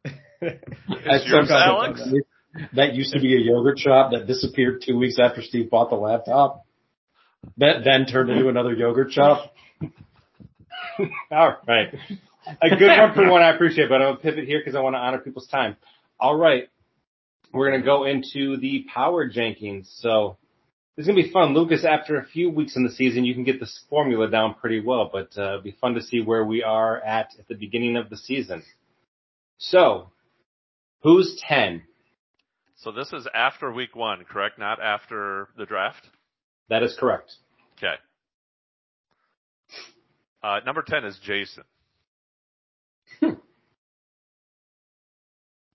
[0.04, 2.02] is yours, Alex?
[2.74, 5.96] That used to be a yogurt shop that disappeared two weeks after Steve bought the
[5.96, 6.66] laptop.
[7.58, 9.52] That then turned into another yogurt shop.
[11.30, 11.94] All right.
[12.60, 14.98] A good one for one I appreciate, but I'll pivot here because I want to
[14.98, 15.76] honor people's time.
[16.18, 16.68] All right.
[17.52, 19.86] We're going to go into the power jankings.
[20.00, 20.36] So
[21.00, 21.54] is going to be fun.
[21.54, 24.80] Lucas, after a few weeks in the season, you can get this formula down pretty
[24.80, 27.96] well, but uh, it'll be fun to see where we are at at the beginning
[27.96, 28.62] of the season.
[29.58, 30.10] So,
[31.02, 31.82] who's 10?
[32.76, 34.58] So this is after week one, correct?
[34.58, 36.06] Not after the draft?
[36.70, 37.34] That is correct.
[37.76, 37.94] Okay.
[40.42, 41.64] Uh, number 10 is Jason.
[43.22, 43.36] I'm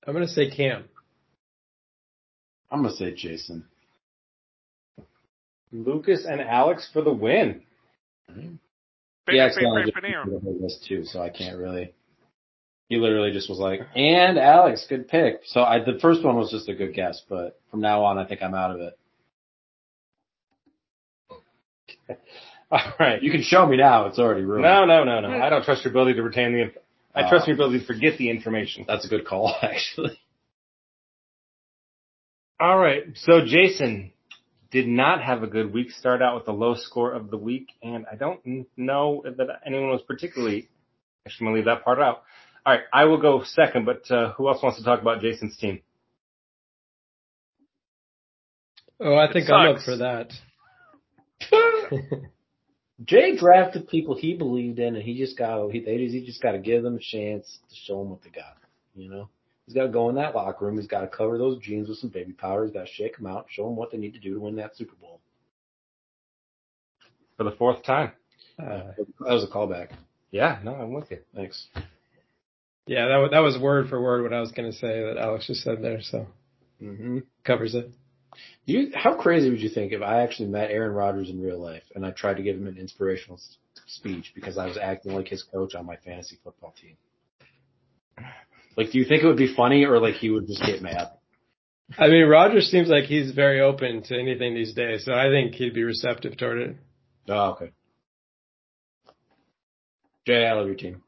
[0.07, 0.85] going to say Cam.
[2.71, 3.65] I'm gonna say Jason.
[5.71, 7.61] Lucas and Alex for the win.
[9.29, 11.93] He accidentally just put the whole list too, so I can't really.
[12.89, 16.51] He literally just was like, "And Alex, good pick." So I, the first one was
[16.51, 18.97] just a good guess, but from now on, I think I'm out of it.
[22.71, 23.21] All right.
[23.21, 24.63] You can show me now; it's already ruined.
[24.63, 25.41] No, no, no, no.
[25.41, 26.61] I don't trust your ability to retain the.
[26.63, 26.77] Inf-
[27.13, 27.29] I Oh.
[27.29, 28.85] trust your ability to forget the information.
[28.87, 30.19] That's a good call, actually.
[32.59, 33.03] All right.
[33.15, 34.11] So Jason
[34.71, 35.91] did not have a good week.
[35.91, 38.41] Start out with the low score of the week, and I don't
[38.75, 40.67] know that anyone was particularly.
[41.25, 42.23] Actually, I'm gonna leave that part out.
[42.65, 43.85] All right, I will go second.
[43.85, 45.81] But uh, who else wants to talk about Jason's team?
[48.99, 50.31] Oh, I It think I'm up for that.
[53.05, 56.41] Jay drafted people he believed in, and he just got he they just, he just
[56.41, 58.55] got to give them a chance to show them what they got.
[58.95, 59.29] You know,
[59.65, 60.77] he's got to go in that locker room.
[60.77, 62.63] He's got to cover those jeans with some baby powder.
[62.65, 64.55] He's got to shake them out, show them what they need to do to win
[64.55, 65.19] that Super Bowl.
[67.37, 68.13] For the fourth time.
[68.57, 69.89] Uh, That was a callback.
[70.31, 71.19] Yeah, no, I'm with you.
[71.35, 71.67] Thanks.
[72.87, 75.17] yeah, that was, that was word for word what I was going to say that
[75.17, 75.99] Alex just said there.
[76.01, 76.27] So
[76.81, 77.19] Mm-hmm.
[77.45, 77.89] covers it.
[78.65, 81.83] You, how crazy would you think if I actually met Aaron Rodgers in real life
[81.93, 83.57] and I tried to give him an inspirational s-
[83.87, 86.97] speech because I was acting like his coach on my fantasy football team?
[88.75, 91.11] Like, do you think it would be funny or like he would just get mad?
[91.97, 95.53] I mean, Rodgers seems like he's very open to anything these days, so I think
[95.53, 96.75] he'd be receptive toward it.
[97.29, 97.71] Oh, okay.
[100.25, 101.03] Jay, I love your team.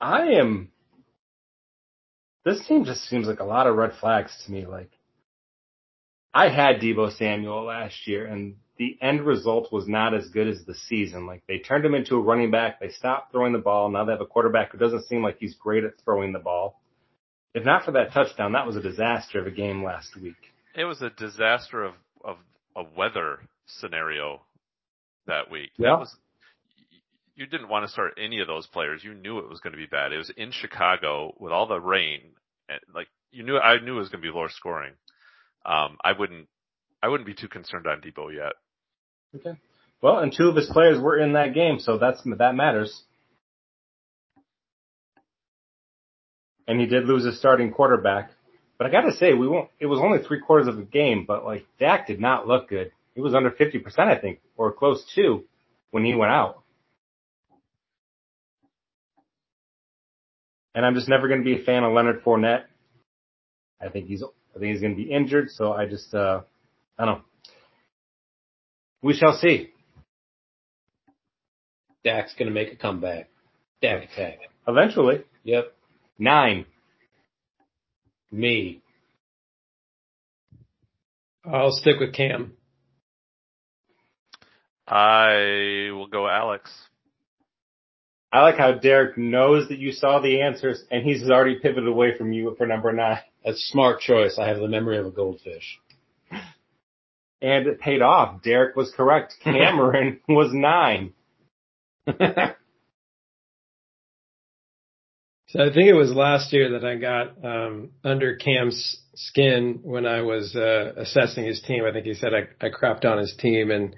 [0.00, 0.70] I am.
[2.44, 4.66] This team just seems like a lot of red flags to me.
[4.66, 4.90] Like,
[6.36, 10.66] I had Deebo Samuel last year, and the end result was not as good as
[10.66, 11.26] the season.
[11.26, 12.78] Like, they turned him into a running back.
[12.78, 13.88] They stopped throwing the ball.
[13.88, 16.78] Now they have a quarterback who doesn't seem like he's great at throwing the ball.
[17.54, 20.34] If not for that touchdown, that was a disaster of a game last week.
[20.74, 22.36] It was a disaster of of
[22.76, 24.42] a weather scenario
[25.26, 25.70] that week.
[25.78, 25.92] Yeah.
[25.92, 26.16] That was
[27.34, 29.02] you didn't want to start any of those players.
[29.02, 30.12] You knew it was going to be bad.
[30.12, 32.20] It was in Chicago with all the rain.
[32.68, 34.92] And like you knew, I knew it was going to be lower scoring.
[35.66, 36.46] Um, I wouldn't,
[37.02, 38.52] I wouldn't be too concerned on Deebo yet.
[39.34, 39.58] Okay.
[40.00, 43.02] Well, and two of his players were in that game, so that's that matters.
[46.68, 48.30] And he did lose his starting quarterback.
[48.78, 51.44] But I gotta say, we won't, it was only three quarters of the game, but
[51.44, 52.92] like Dak did not look good.
[53.14, 55.44] He was under 50%, I think, or close to
[55.90, 56.62] when he went out.
[60.74, 62.64] And I'm just never going to be a fan of Leonard Fournette.
[63.80, 64.22] I think he's,
[64.56, 65.50] I think he's going to be injured.
[65.50, 66.40] So I just, uh,
[66.98, 67.24] I don't know.
[69.02, 69.70] We shall see.
[72.06, 73.28] Dak's gonna make a comeback.
[73.82, 74.38] Dak attack.
[74.66, 75.24] Eventually.
[75.42, 75.72] Yep.
[76.18, 76.66] Nine.
[78.30, 78.80] Me.
[81.44, 82.52] I'll stick with Cam.
[84.86, 86.70] I will go Alex.
[88.36, 92.18] I like how Derek knows that you saw the answers and he's already pivoted away
[92.18, 93.20] from you for number nine.
[93.42, 94.38] That's a smart choice.
[94.38, 95.80] I have the memory of a goldfish.
[97.40, 98.42] And it paid off.
[98.42, 99.36] Derek was correct.
[99.42, 101.14] Cameron was nine.
[105.50, 110.04] So I think it was last year that I got um, under Cam's skin when
[110.04, 111.84] I was uh, assessing his team.
[111.84, 113.94] I think he said I, I crapped on his team, and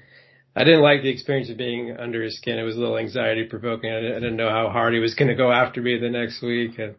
[0.58, 2.58] I didn't like the experience of being under his skin.
[2.58, 3.92] It was a little anxiety provoking.
[3.92, 6.80] I didn't, know how hard he was going to go after me the next week.
[6.80, 6.96] And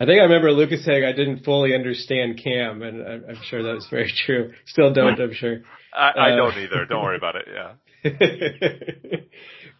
[0.00, 3.62] I think I remember Lucas saying I didn't fully understand Cam, and I'm, I'm sure
[3.62, 4.54] that was very true.
[4.64, 5.58] Still don't, I'm sure.
[5.94, 6.86] I, I Uh, don't either.
[6.86, 7.48] Don't worry about it.
[7.52, 7.72] Yeah.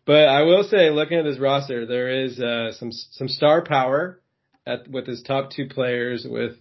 [0.04, 4.20] but I will say, looking at his roster, there is uh, some some star power
[4.66, 6.56] at with his top two players with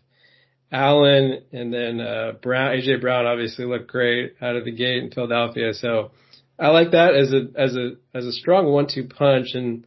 [0.72, 2.78] Allen and then uh, Brown.
[2.78, 6.12] AJ Brown obviously looked great out of the gate in Philadelphia, so
[6.58, 9.50] I like that as a as a as a strong one-two punch.
[9.54, 9.86] And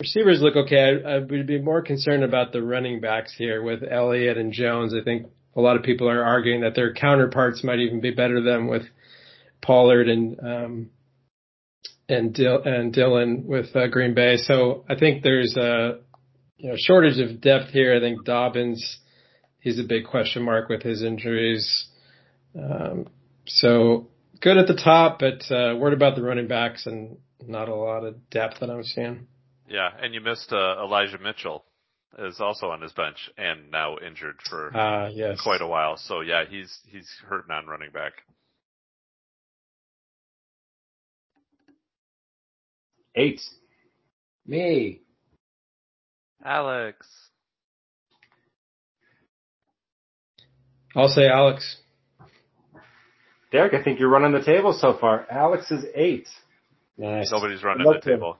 [0.00, 1.02] receivers look okay.
[1.04, 4.94] I, I would be more concerned about the running backs here with Elliott and Jones.
[4.94, 8.40] I think a lot of people are arguing that their counterparts might even be better
[8.40, 8.82] than with
[9.60, 10.90] Pollard and um,
[12.08, 14.36] and Dil- and Dillon with uh, Green Bay.
[14.36, 15.98] So I think there's a
[16.58, 17.96] you know shortage of depth here.
[17.96, 18.98] I think Dobbins
[19.62, 21.86] he's a big question mark with his injuries.
[22.54, 23.06] Um,
[23.46, 24.08] so
[24.40, 28.04] good at the top, but uh, worried about the running backs and not a lot
[28.04, 29.26] of depth that I'm seeing.
[29.68, 29.88] Yeah.
[30.00, 31.64] And you missed uh, Elijah Mitchell
[32.18, 35.40] is also on his bench and now injured for Ah, yes.
[35.42, 35.96] quite a while.
[35.96, 38.12] So yeah, he's he's hurting on running back.
[43.14, 43.40] Eight.
[44.46, 45.00] Me.
[46.44, 47.06] Alex.
[50.94, 51.78] I'll say Alex.
[53.50, 55.26] Derek, I think you're running the table so far.
[55.30, 56.28] Alex is eight.
[56.96, 57.30] Nice.
[57.32, 58.00] Nobody's running the to.
[58.00, 58.38] table.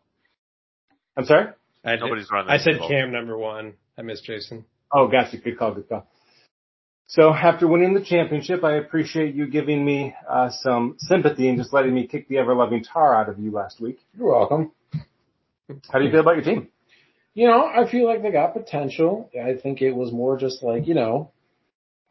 [1.16, 1.48] I'm sorry?
[1.84, 2.88] I, Nobody's running the I said table.
[2.88, 3.74] Cam number one.
[3.98, 4.64] I missed Jason.
[4.92, 5.36] Oh, gotcha.
[5.38, 5.74] Good call.
[5.74, 6.07] Good call.
[7.07, 11.72] So after winning the championship, I appreciate you giving me uh, some sympathy and just
[11.72, 13.98] letting me kick the ever-loving tar out of you last week.
[14.16, 14.72] You're welcome.
[15.90, 16.68] How do you feel about your team?
[17.34, 19.30] You know, I feel like they got potential.
[19.38, 21.32] I think it was more just like, you know,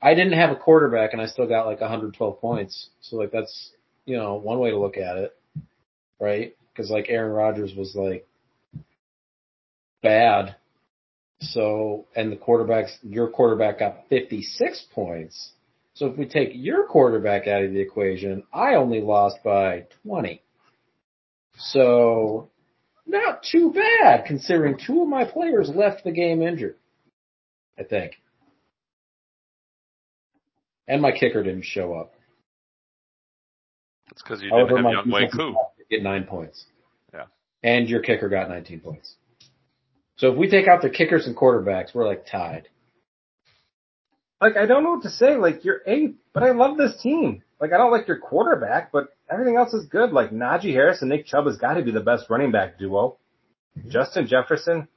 [0.01, 2.89] I didn't have a quarterback and I still got like 112 points.
[3.01, 3.71] So like that's,
[4.05, 5.35] you know, one way to look at it.
[6.19, 6.55] Right?
[6.75, 8.27] Cause like Aaron Rodgers was like
[10.01, 10.55] bad.
[11.41, 15.51] So, and the quarterbacks, your quarterback got 56 points.
[15.93, 20.41] So if we take your quarterback out of the equation, I only lost by 20.
[21.57, 22.49] So
[23.05, 26.75] not too bad considering two of my players left the game injured.
[27.77, 28.20] I think.
[30.87, 32.13] And my kicker didn't show up.
[34.09, 35.55] That's because you didn't However, have my Younghoe Koo.
[35.89, 36.65] Get nine points.
[37.13, 37.25] Yeah.
[37.63, 39.15] And your kicker got 19 points.
[40.17, 42.67] So if we take out the kickers and quarterbacks, we're like tied.
[44.39, 45.35] Like I don't know what to say.
[45.35, 47.43] Like you're eighth, but I love this team.
[47.59, 50.11] Like I don't like your quarterback, but everything else is good.
[50.11, 53.17] Like Najee Harris and Nick Chubb has got to be the best running back duo.
[53.87, 54.87] Justin Jefferson,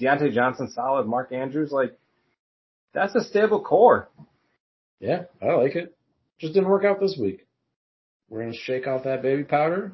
[0.00, 1.06] Diontae Johnson, solid.
[1.06, 1.96] Mark Andrews, like
[2.92, 4.08] that's a stable core.
[5.00, 5.96] Yeah, I like it.
[6.38, 7.46] Just didn't work out this week.
[8.28, 9.92] We're gonna shake off that baby powder.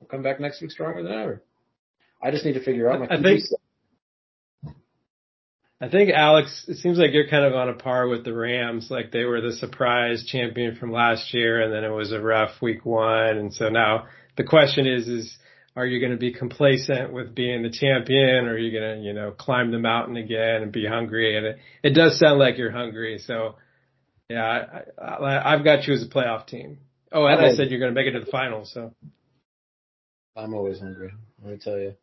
[0.00, 1.42] We'll come back next week stronger than ever.
[2.22, 3.06] I just need to figure out my.
[3.06, 3.42] I think-
[5.80, 8.88] I think Alex, it seems like you're kind of on a par with the Rams.
[8.88, 12.62] Like they were the surprise champion from last year and then it was a rough
[12.62, 13.36] week one.
[13.36, 14.06] And so now
[14.36, 15.36] the question is, is
[15.74, 19.04] are you going to be complacent with being the champion or are you going to,
[19.04, 21.36] you know, climb the mountain again and be hungry?
[21.36, 23.18] And it, it does sound like you're hungry.
[23.18, 23.56] So
[24.32, 26.78] yeah, I, I, I've got you as a playoff team.
[27.12, 27.56] Oh, and I Okay.
[27.56, 28.72] said you're going to make it to the finals.
[28.72, 28.94] So
[30.36, 31.12] I'm always hungry.
[31.42, 31.94] Let me tell you.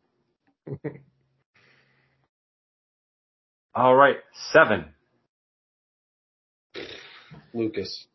[3.74, 4.16] All right,
[4.52, 4.86] seven.
[7.52, 8.06] Lucas.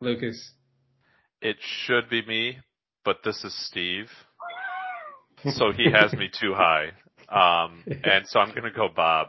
[0.00, 0.52] Lucas.
[1.40, 2.58] It should be me,
[3.04, 4.08] but this is Steve.
[5.54, 6.88] So he has me too high.
[7.28, 9.28] Um, and so I'm gonna go Bob.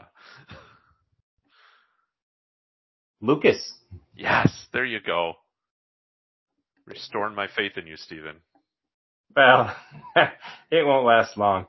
[3.20, 3.72] Lucas.
[4.14, 5.34] Yes, there you go.
[6.86, 8.36] Restoring my faith in you, Steven.
[9.36, 9.74] Well,
[10.70, 11.66] it won't last long.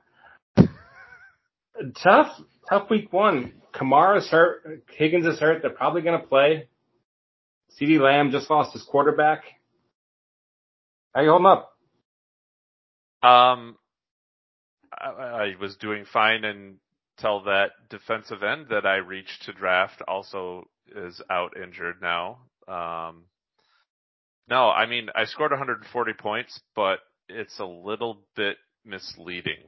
[2.03, 2.39] tough,
[2.69, 3.53] tough week one.
[3.73, 4.83] Kamara's hurt.
[4.95, 5.61] Higgins is hurt.
[5.61, 6.67] They're probably going to play.
[7.79, 9.43] CeeDee Lamb just lost his quarterback.
[11.13, 11.77] How you holding up?
[13.23, 13.77] Um,
[14.91, 16.43] I, I was doing fine
[17.17, 22.39] until that defensive end that I reached to draft also is out injured now.
[22.67, 23.25] Um,
[24.49, 26.99] no, I mean, I scored 140 points, but
[27.29, 29.59] it's a little bit misleading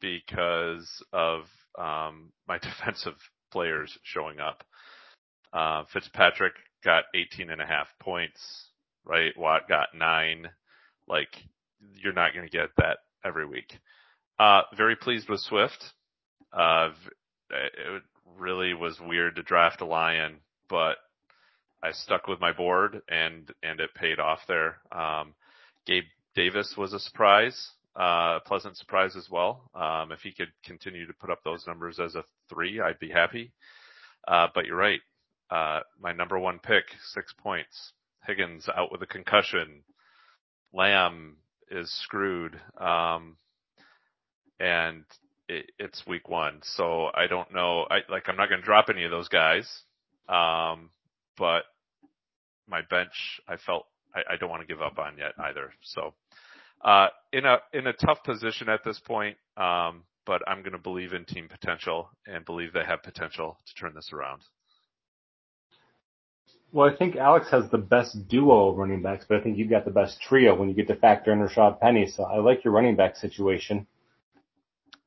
[0.00, 1.42] because of,
[1.78, 3.16] um, my defensive
[3.50, 4.64] players showing up.
[5.52, 8.70] Uh, Fitzpatrick got 18 and a half points,
[9.04, 9.36] right?
[9.36, 10.48] Watt got nine.
[11.06, 11.28] Like,
[11.94, 13.78] you're not going to get that every week.
[14.38, 15.92] Uh, very pleased with Swift.
[16.52, 16.90] Uh,
[17.50, 18.02] it
[18.38, 20.36] really was weird to draft a lion,
[20.68, 20.96] but
[21.82, 24.76] I stuck with my board and, and it paid off there.
[24.90, 25.34] Um,
[25.86, 29.70] Gabe Davis was a surprise, uh, a pleasant surprise as well.
[29.74, 33.10] Um, if he could continue to put up those numbers as a three, I'd be
[33.10, 33.52] happy.
[34.26, 35.00] Uh, but you're right.
[35.50, 37.92] Uh, my number one pick, six points.
[38.26, 39.82] Higgins out with a concussion.
[40.72, 41.36] Lamb
[41.70, 42.58] is screwed.
[42.78, 43.36] Um,
[44.60, 45.04] and
[45.48, 46.60] it, it's week one.
[46.62, 47.86] So I don't know.
[47.90, 49.68] I like, I'm not going to drop any of those guys.
[50.28, 50.90] Um,
[51.36, 51.64] but
[52.68, 55.72] my bench, I felt I, I don't want to give up on yet either.
[55.82, 56.14] So,
[56.84, 59.36] uh, in a, in a tough position at this point.
[59.56, 63.74] Um, but I'm going to believe in team potential and believe they have potential to
[63.74, 64.42] turn this around.
[66.72, 69.68] Well, I think Alex has the best duo of running backs, but I think you've
[69.68, 72.06] got the best trio when you get to factor in Rashad Penny.
[72.06, 73.86] So I like your running back situation.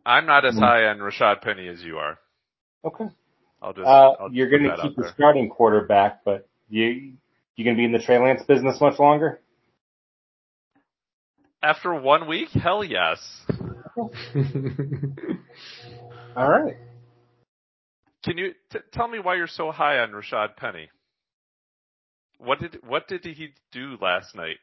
[0.05, 0.59] I'm not as Mm.
[0.59, 2.19] high on Rashad Penny as you are.
[2.83, 3.05] Okay.
[3.61, 5.11] I'll just, Uh, I'll you're going to keep the there.
[5.13, 7.13] starting quarterback, but you
[7.55, 9.39] you going to be in the Trey Lance business much longer?
[11.63, 12.49] After one week?
[12.49, 13.45] Hell yes.
[16.35, 16.75] All right.
[18.23, 20.89] Can you t- tell me why you're so high on Rashad Penny?
[22.37, 24.57] What did what did he do last night?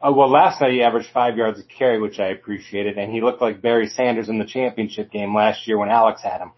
[0.00, 3.20] Uh, well, last night he averaged five yards a carry, which I appreciated, and he
[3.20, 6.52] looked like Barry Sanders in the championship game last year when Alex had him.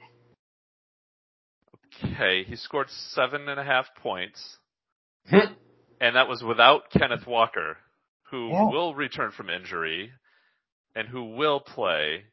[2.05, 4.59] Okay, he scored seven and a half points,
[5.29, 5.55] Hmm.
[6.01, 7.79] and that was without Kenneth Walker,
[8.31, 8.69] who Yeah.
[8.71, 10.13] will return from injury
[10.95, 12.27] and who will play.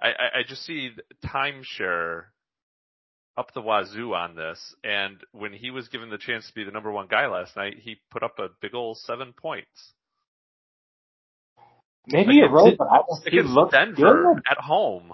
[0.00, 0.94] I, I, I just see
[1.24, 2.26] timeshare
[3.36, 6.70] up the wazoo on this, and when he was given the chance to be the
[6.70, 9.94] number one guy last night, he put up a big old seven points
[12.06, 14.42] Maybe Like, it rose, but I just, he against looked Denver good.
[14.50, 15.12] at home.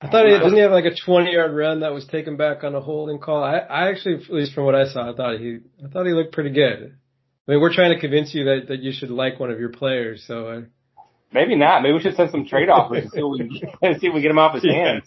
[0.00, 2.62] I thought he didn't he have like a 20 yard run that was taken back
[2.64, 3.42] on a holding call.
[3.42, 6.12] I, I actually, at least from what I saw, I thought he, I thought he
[6.12, 6.96] looked pretty good.
[7.48, 9.70] I mean, we're trying to convince you that, that you should like one of your
[9.70, 10.24] players.
[10.26, 10.60] So, uh,
[11.32, 11.82] Maybe not.
[11.82, 13.48] Maybe we should send some trade offers and see what we,
[13.98, 14.72] see if we get him off his Yeah.
[14.72, 15.04] hands.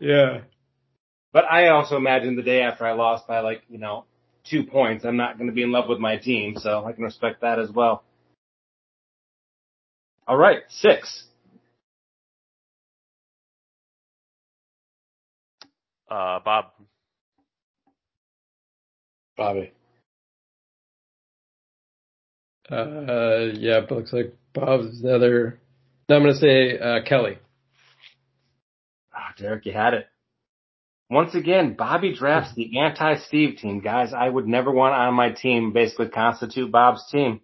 [0.00, 0.40] yeah.
[1.32, 4.04] But I also imagine the day after I lost by like, you know,
[4.48, 7.04] two points, I'm not going to be in love with my team, so I can
[7.04, 8.02] respect that as well.
[10.28, 11.24] All right, six.
[16.10, 16.66] Uh, Bob.
[19.38, 19.72] Bobby.
[22.70, 25.58] Uh, yeah, but looks like Bob's another.
[26.10, 27.38] No, I'm going to say uh, Kelly.
[29.14, 30.06] Ah, Derek, you had it.
[31.08, 33.80] Once again, Bobby drafts the anti-Steve team.
[33.80, 37.40] Guys, I would never want on my team basically constitute Bob's team.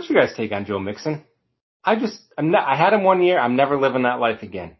[0.00, 1.26] What's your guys' take on Joe Mixon?
[1.84, 3.38] I just, I'm not, I had him one year.
[3.38, 4.78] I'm never living that life again.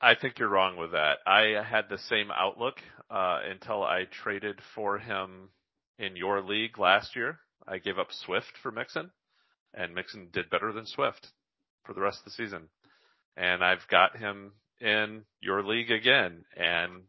[0.00, 1.18] I think you're wrong with that.
[1.26, 2.76] I had the same outlook
[3.10, 5.50] uh, until I traded for him
[5.98, 7.38] in your league last year.
[7.68, 9.10] I gave up Swift for Mixon,
[9.74, 11.26] and Mixon did better than Swift
[11.84, 12.70] for the rest of the season.
[13.36, 17.02] And I've got him in your league again, and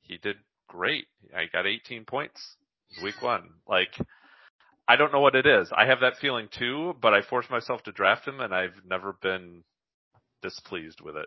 [0.00, 0.36] he did
[0.66, 1.08] great.
[1.36, 2.40] I got 18 points
[3.02, 3.50] week one.
[3.68, 3.90] Like,
[4.88, 5.70] I don't know what it is.
[5.76, 9.16] I have that feeling too, but I forced myself to draft him, and I've never
[9.20, 9.64] been
[10.42, 11.26] displeased with it.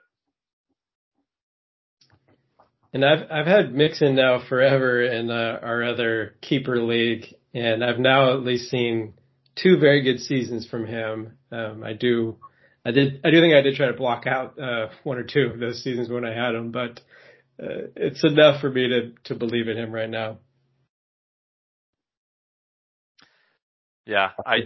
[2.94, 8.00] And I've I've had Mixon now forever in uh, our other keeper league, and I've
[8.00, 9.14] now at least seen
[9.56, 11.38] two very good seasons from him.
[11.52, 12.38] Um, I do,
[12.86, 15.52] I did, I do think I did try to block out uh, one or two
[15.54, 17.02] of those seasons when I had him, but
[17.62, 20.40] uh, it's enough for me to to believe in him right now.
[24.10, 24.62] Yeah, I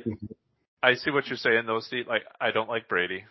[0.81, 2.07] I see what you're saying though, Steve.
[2.07, 3.25] Like I don't like Brady.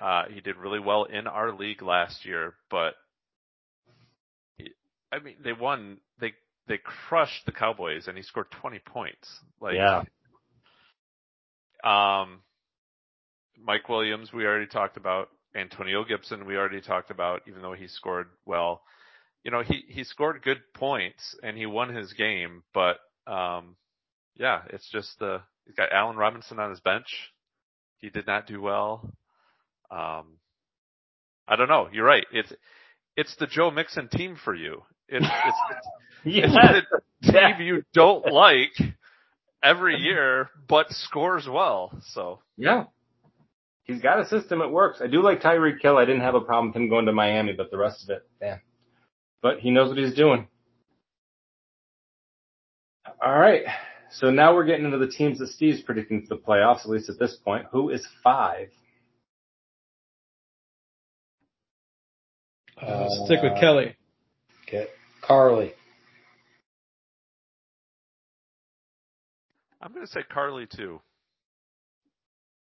[0.00, 2.94] Uh, he did really well in our league last year, but
[4.56, 4.70] he,
[5.10, 5.98] I mean, they won.
[6.20, 6.34] They
[6.68, 9.28] they crushed the Cowboys, and he scored 20 points.
[9.60, 10.02] Like, yeah.
[11.82, 12.40] Um,
[13.60, 15.30] Mike Williams, we already talked about.
[15.56, 17.42] Antonio Gibson, we already talked about.
[17.48, 18.82] Even though he scored well,
[19.42, 22.62] you know, he he scored good points and he won his game.
[22.72, 23.76] But um,
[24.36, 27.06] yeah, it's just the he's got Allen Robinson on his bench.
[27.98, 29.10] He did not do well.
[29.90, 30.38] Um,
[31.48, 31.88] I don't know.
[31.92, 32.26] You're right.
[32.32, 32.52] It's
[33.16, 34.82] it's the Joe Mixon team for you.
[35.08, 35.88] It's it's, it's,
[36.26, 36.50] Yes.
[36.54, 36.86] it's
[37.22, 38.72] the team you don't like
[39.62, 41.92] every year, but scores well.
[42.08, 42.84] So Yeah.
[43.84, 44.62] He's got a system.
[44.62, 45.00] It works.
[45.02, 45.98] I do like Tyreek Hill.
[45.98, 48.22] I didn't have a problem with him going to Miami, but the rest of it,
[48.40, 48.60] man.
[49.42, 50.48] But he knows what he's doing.
[53.22, 53.62] All right.
[54.14, 57.08] So now we're getting into the teams that Steve's predicting for the playoffs, at least
[57.08, 57.66] at this point.
[57.72, 58.68] Who is five?
[62.80, 63.96] Uh, stick with Kelly.
[64.68, 64.86] Okay.
[65.20, 65.72] Carly.
[69.80, 71.00] I'm going to say Carly too.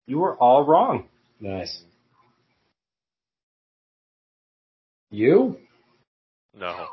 [0.08, 1.10] You were all wrong.
[1.42, 1.84] Nice.
[5.12, 5.58] You?
[6.58, 6.88] No.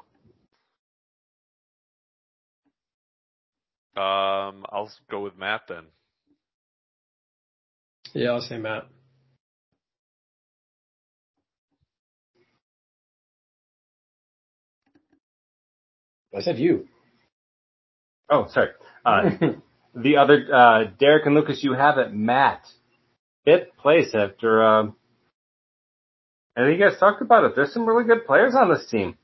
[3.97, 5.85] Um, I'll go with Matt then.
[8.15, 8.87] Yeah, I'll say Matt.
[16.37, 16.87] I said you.
[18.31, 18.71] Oh, sorry.
[19.05, 19.31] Uh,
[19.95, 22.13] the other, uh, Derek and Lucas, you have it.
[22.13, 22.63] Matt.
[23.45, 24.97] Fifth place after, um,
[26.57, 27.53] I think you guys talked about it.
[27.57, 29.17] There's some really good players on this team.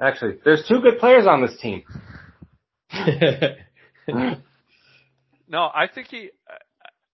[0.00, 1.82] Actually, there's two good players on this team.
[5.52, 6.30] No, I think he.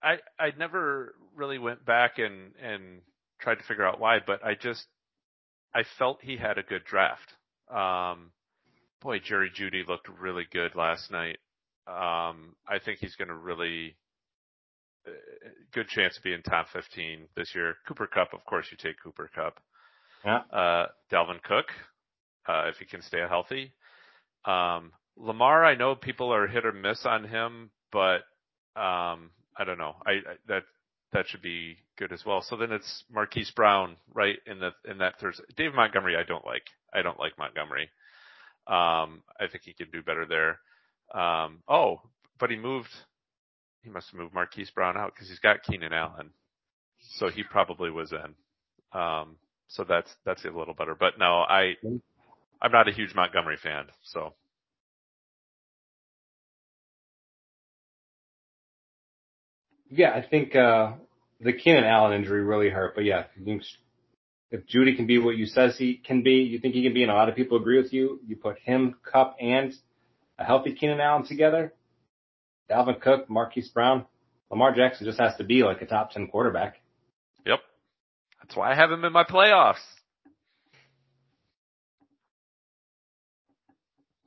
[0.01, 3.01] I I never really went back and and
[3.41, 4.87] tried to figure out why, but I just
[5.74, 7.33] I felt he had a good draft.
[7.68, 8.31] Um,
[9.03, 11.39] boy, Jerry Jeudy looked really good last night.
[11.89, 13.97] Um, I think he's going to really
[15.07, 15.11] uh,
[15.72, 17.74] good chance to be in top 15 this year.
[17.87, 19.59] Cooper Kupp, of course, you take Cooper Kupp.
[20.24, 20.41] Yeah.
[20.53, 21.66] Uh, Dalvin Cook,
[22.49, 23.72] if he can stay healthy.
[24.44, 28.22] Um, Lamar, I know people are hit or miss on him, but
[28.76, 29.96] um, I don't know.
[30.07, 30.62] I, I that
[31.12, 32.42] that should be good as well.
[32.42, 35.44] So then it's Marquise Brown, right in the in that Thursday.
[35.57, 36.64] Dave Montgomery, I don't like.
[36.92, 37.90] I don't like Montgomery.
[38.66, 40.59] Um, I think he could do better there.
[41.20, 42.03] Um, oh,
[42.38, 42.90] but he moved.
[43.82, 46.30] He must have moved Marquise Brown out because he's got Keenan Allen,
[47.16, 49.01] so he probably was in.
[49.01, 49.36] Um,
[49.68, 50.94] so that's that's a little better.
[50.94, 51.74] But no, I
[52.61, 54.34] I'm not a huge Montgomery fan, so
[59.90, 60.92] Yeah, I think uh
[61.40, 62.94] the Keenan Allen injury really hurt.
[62.94, 63.24] But yeah,
[64.50, 67.02] if Jeudy can be what you says he can be, you think he can be,
[67.02, 68.20] and a lot of people agree with you.
[68.26, 69.72] You put him, Kupp, and
[70.38, 71.72] a healthy Keenan Allen together.
[72.70, 74.04] Dalvin Cook, Marquise Brown.
[74.50, 76.76] Lamar Jackson just has to be like a top 10 quarterback.
[77.46, 77.61] Yep.
[78.42, 79.76] That's why I have him in my playoffs.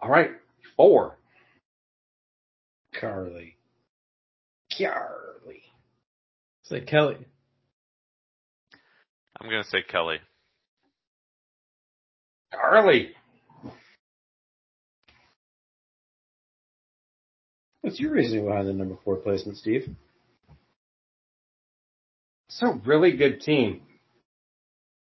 [0.02, 0.32] All right.
[0.76, 1.18] Four.
[3.00, 3.56] Carly.
[4.78, 5.64] Carly.
[6.64, 7.18] Say Kelly.
[9.40, 10.18] I'm gonna say Kelly.
[12.54, 13.10] Carly.
[17.82, 19.90] What's your reasoning behind the number four placement, Steve?
[22.48, 23.82] It's a really good team.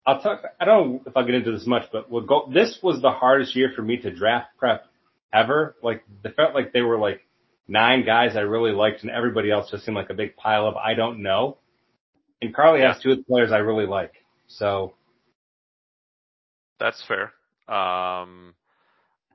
[0.08, 0.42] I'll talk.
[0.58, 2.50] I don't know if I'll get into this much, but we'll go.
[2.50, 4.86] This was the hardest year for me to draft prep
[5.34, 5.76] ever.
[5.82, 7.20] Like, it felt like they were like
[7.68, 10.76] nine guys I really liked, and everybody else just seemed like a big pile of
[10.76, 11.58] I don't know.
[12.40, 14.14] And Carly has two of the players I really like.
[14.46, 14.94] So
[16.80, 17.32] That's fair.
[17.68, 18.54] Um,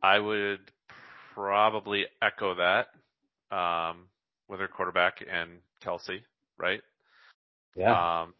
[0.01, 0.71] I would
[1.35, 2.87] probably echo that
[3.55, 4.07] um,
[4.47, 5.51] with her quarterback and
[5.85, 6.21] Kelce,
[6.57, 6.81] right?
[7.75, 8.33] yeah, Um,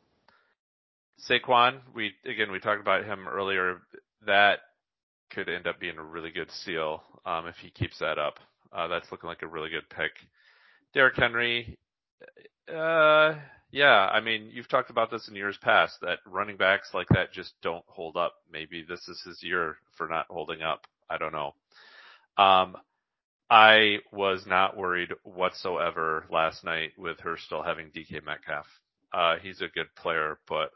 [1.29, 3.81] Saquon, we again we talked about him earlier.
[4.25, 4.59] That
[5.29, 8.39] could end up being a really good steal um, if he keeps that up.
[8.71, 10.11] Uh, that's looking like a really good pick.
[10.93, 11.77] Derrick Henry,
[12.69, 13.35] uh,
[13.71, 14.09] yeah.
[14.11, 17.53] I mean, you've talked about this in years past that running backs like that just
[17.61, 18.33] don't hold up.
[18.51, 20.85] Maybe this is his year for not holding up.
[21.09, 21.53] I don't know.
[22.37, 22.77] Um,
[23.49, 28.65] I was not worried whatsoever last night with her still having DK Metcalf.
[29.11, 30.71] Uh, he's a good player, but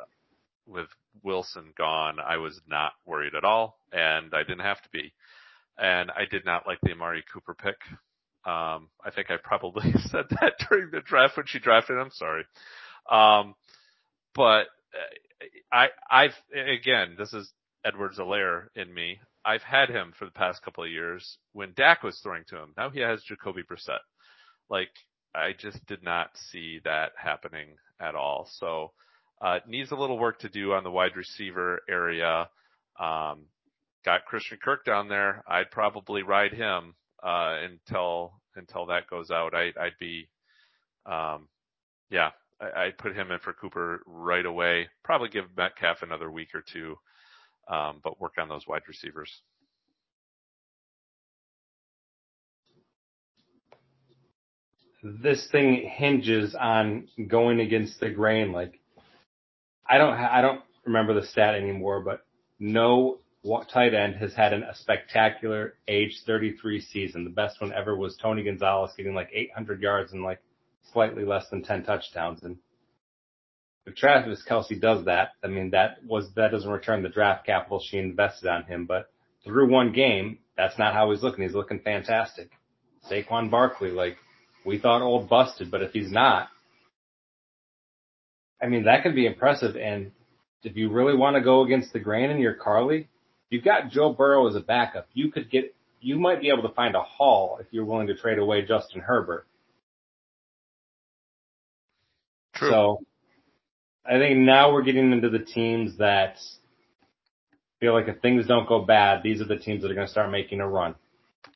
[0.68, 0.88] with
[1.24, 5.13] Wilson gone, I was not worried at all, and I didn't have to be.
[5.78, 7.78] And I did not like the Amari Cooper pick.
[8.45, 12.09] Um, I think I probably said that during the draft when she drafted him.
[12.11, 12.43] Sorry.
[13.09, 13.55] Um,
[14.34, 17.51] but uh, I, I've, again, this is
[17.86, 19.20] Edwards-Helaire in me.
[19.45, 22.74] I've had him for the past couple of years when Dak was throwing to him.
[22.78, 23.99] Now he has Jacoby Brissett.
[24.70, 24.91] Like,
[25.34, 28.49] I just did not see that happening at all.
[28.59, 28.91] So,
[29.67, 32.49] needs a little work to do on the wide receiver area.
[32.99, 33.45] Um,
[34.05, 35.43] got Christian Kirk down there.
[35.47, 39.53] I'd probably ride him, uh, until, until that goes out.
[39.53, 40.29] I, I'd be,
[41.05, 41.47] um,
[42.09, 44.88] yeah, I, I'd put him in for Cooper right away.
[45.03, 46.95] Probably give Metcalf another week or two,
[47.67, 49.31] um, but work on those wide receivers.
[55.03, 58.51] this thing hinges on going against the grain.
[58.51, 58.79] Like,
[59.89, 62.25] I don't, I don't remember the stat anymore, but
[62.59, 63.19] no
[63.71, 67.23] tight end has had an, a spectacular age 33 season.
[67.23, 70.39] The best one ever was Tony Gonzalez getting like 800 yards and like
[70.91, 72.43] slightly less than 10 touchdowns.
[72.43, 72.57] And
[73.85, 77.81] if Travis Kelce does that, I mean, that was, that doesn't return the draft capital
[77.81, 79.09] she invested on him, but
[79.45, 81.43] through one game, that's not how he's looking.
[81.43, 82.49] He's looking fantastic.
[83.09, 84.17] Saquon Barkley, like,
[84.65, 86.49] we thought old busted, but if he's not,
[88.62, 89.76] I mean, that could be impressive.
[89.76, 90.12] And
[90.64, 93.08] if you really want to go against the grain in your Carly,
[93.49, 95.08] you've got Joe Burrow as a backup.
[95.14, 98.16] You could get, you might be able to find a haul if you're willing to
[98.16, 99.45] trade away Justin Herbert.
[102.55, 102.70] True.
[102.70, 102.99] So
[104.05, 106.38] I think now we're getting into the teams that
[107.80, 110.12] feel like if things don't go bad, these are the teams that are going to
[110.12, 110.95] start making a run.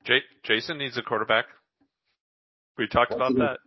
[0.05, 1.45] J- Jason needs a quarterback.
[2.77, 3.59] We talked What's about that.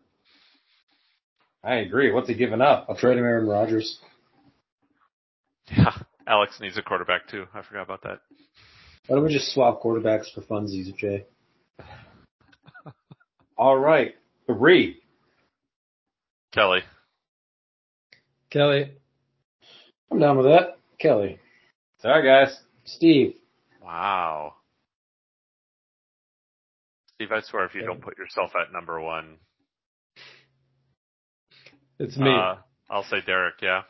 [1.64, 2.12] I agree.
[2.12, 2.86] What's he giving up?
[2.88, 3.98] I'll trade him Aaron Rodgers.
[5.70, 5.96] Yeah.
[6.26, 7.46] Alex needs a quarterback too.
[7.54, 8.20] I forgot about that.
[9.06, 11.24] Why don't we just swap quarterbacks for funsies, Jay?
[13.56, 14.14] All right.
[14.46, 15.00] Three.
[16.52, 16.80] Kelly.
[18.50, 18.92] Kelly.
[20.10, 20.78] I'm down with that.
[20.98, 21.38] Kelly.
[22.00, 22.58] Sorry, guys.
[22.84, 23.34] Steve.
[23.82, 24.54] Wow.
[27.14, 29.38] Steve, I swear if you don't put yourself at number one,
[31.98, 32.30] It's me.
[32.30, 32.56] uh,
[32.90, 33.82] I'll say Derek, yeah.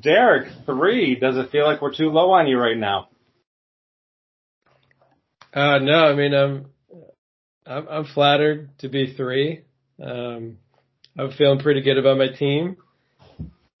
[0.00, 1.16] Derek, three.
[1.16, 3.08] Does it feel like we're too low on you right now?
[5.52, 6.66] Uh, no, I mean, I'm,
[7.66, 9.62] I'm, I'm flattered to be three.
[10.02, 10.58] Um,
[11.16, 12.76] I'm feeling pretty good about my team.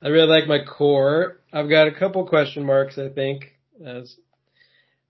[0.02, 1.40] I really like my core.
[1.52, 3.52] I've got a couple question marks, I think.
[3.84, 4.14] As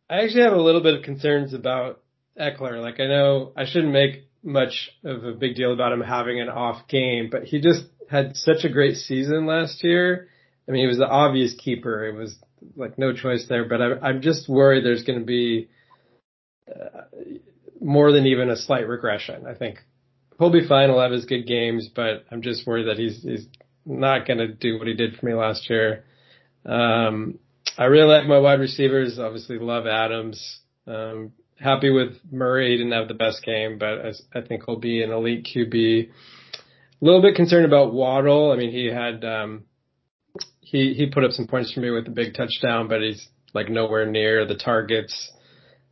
[0.08, 2.00] I actually have a little bit of concerns about
[2.40, 2.80] Ekeler.
[2.80, 6.48] Like I know I shouldn't make much of a big deal about him having an
[6.48, 10.28] off game, but he just had such a great season last year.
[10.68, 12.06] I mean, he was the obvious keeper.
[12.06, 12.36] It was
[12.76, 15.68] like no choice there, but I, I'm just worried there's going to be
[16.68, 17.02] uh,
[17.80, 19.46] more than even a slight regression.
[19.46, 19.78] I think
[20.38, 20.88] he'll be fine.
[20.88, 23.46] He'll have his good games, but I'm just worried that he's he's
[23.84, 26.04] not going to do what he did for me last year.
[26.64, 27.38] Um,
[27.76, 29.18] I really like my wide receivers.
[29.18, 30.60] Obviously, love Adams.
[30.86, 32.70] Um, happy with Murray.
[32.70, 36.08] He didn't have the best game, but I, I think he'll be an elite QB.
[36.08, 38.52] A little bit concerned about Waddle.
[38.52, 39.64] I mean, he had um,
[40.60, 43.68] he he put up some points for me with a big touchdown, but he's like
[43.68, 45.32] nowhere near the targets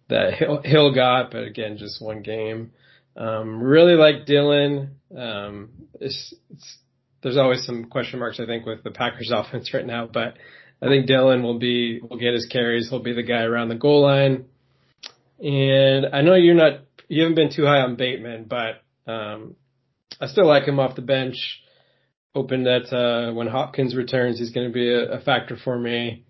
[0.09, 1.31] that Hill, Hill got.
[1.31, 2.73] But again, just one game.
[3.17, 4.97] Um, really like Dillon.
[5.17, 5.71] Um,
[6.01, 6.79] it's, it's,
[7.23, 10.35] there's always some question marks, I think, with the Packers offense right now, but
[10.81, 12.89] I think Dillon will be, will get his carries.
[12.89, 14.47] He'll be the guy around the goal line.
[15.43, 19.57] And I know you're not, you haven't been too high on Bateman, but, um,
[20.21, 21.37] I still like him off the bench.
[22.35, 26.25] Hoping that, uh, when Hopkins returns, he's going to be a, a factor for me.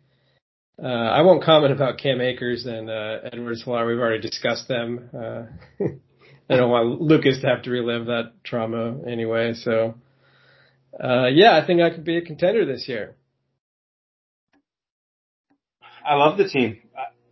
[0.82, 3.86] Uh, I won't comment about Cam Akers and, uh, Edwards-Helaire.
[3.86, 5.10] We've already discussed them.
[5.14, 5.42] Uh,
[6.50, 9.52] I don't want Lucas to have to relive that trauma anyway.
[9.54, 9.94] So,
[10.98, 13.14] uh, yeah, I think I could be a contender this year.
[16.04, 16.81] I love the team.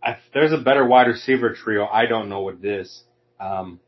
[0.03, 3.03] I, there's a better wide receiver trio, I don't know what it is.
[3.39, 3.79] Um,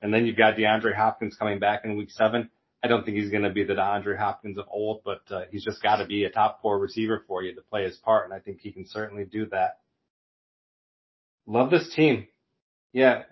[0.00, 2.50] and then you've got DeAndre Hopkins coming back in week seven.
[2.82, 5.64] I don't think he's going to be the DeAndre Hopkins of old, but uh, he's
[5.64, 8.34] just got to be a top four receiver for you to play his part, and
[8.34, 9.78] I think he can certainly do that.
[11.46, 12.26] Love this team.
[12.92, 13.22] Yeah.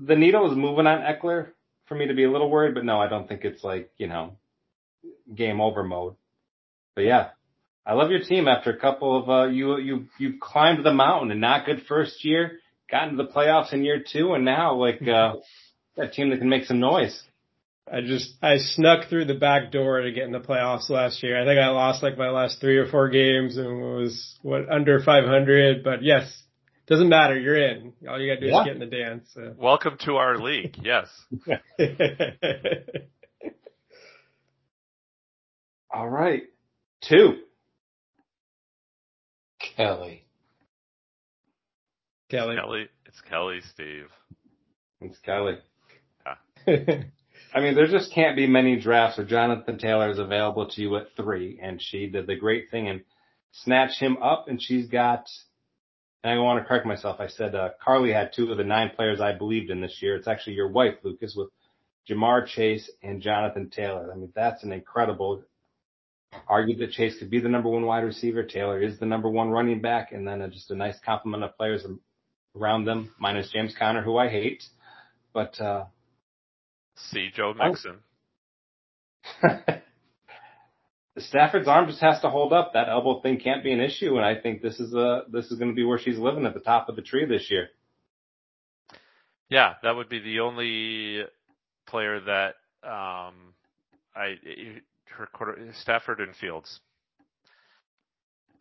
[0.00, 1.48] The needle is moving on Ekeler
[1.86, 4.06] for me to be a little worried, but no, I don't think it's like, you
[4.06, 4.36] know,
[5.34, 6.14] game over mode.
[6.94, 7.30] But yeah,
[7.86, 11.30] I love your team after a couple of, uh, you, you, you climbed the mountain
[11.30, 12.58] and not good first year,
[12.90, 15.34] got into the playoffs in year two, and now like, uh,
[15.96, 17.22] a team that can make some noise.
[17.90, 21.40] I just, I snuck through the back door to get in the playoffs last year.
[21.40, 25.00] I think I lost like my last three or four games and was what under
[25.00, 26.42] 500, but yes,
[26.88, 27.38] doesn't matter.
[27.38, 27.92] You're in.
[28.08, 28.60] All you gotta do yeah.
[28.60, 29.28] is get in the dance.
[29.32, 29.54] So.
[29.56, 30.76] Welcome to our league.
[30.82, 31.08] Yes.
[35.94, 36.42] All right.
[37.08, 37.38] Two.
[39.76, 40.24] Kelly.
[42.30, 42.56] Kelly.
[42.56, 42.88] Kelly.
[43.04, 44.08] It's Kelly, Steve.
[45.00, 45.58] It's Kelly.
[46.66, 47.02] Yeah.
[47.54, 50.96] I mean, there just can't be many drafts where Jonathan Taylor is available to you
[50.96, 53.02] at three, and she did the great thing and
[53.52, 55.26] snatched him up, and she's got.
[56.24, 57.20] And I want to correct myself.
[57.20, 60.16] I said uh, Carly had two of the nine players I believed in this year.
[60.16, 61.50] It's actually your wife, Lucas, with
[62.10, 64.10] Ja'Marr Chase and Jonathan Taylor.
[64.12, 65.44] I mean, that's an incredible
[66.48, 68.42] argued that Chase could be the number one wide receiver.
[68.42, 71.84] Taylor is the number one running back, and then just a nice complement of players
[72.56, 74.62] around them, minus James Conner, who I hate.
[75.32, 75.84] But uh
[76.96, 77.98] see Joe Mixon.
[81.18, 82.72] Stafford's arm just has to hold up.
[82.74, 85.58] That elbow thing can't be an issue, and I think this is a this is
[85.58, 87.68] going to be where she's living at the top of the tree this year.
[89.48, 91.24] Yeah, that would be the only
[91.86, 93.54] player that um
[94.14, 94.36] I
[95.80, 96.80] Stafford and Fields.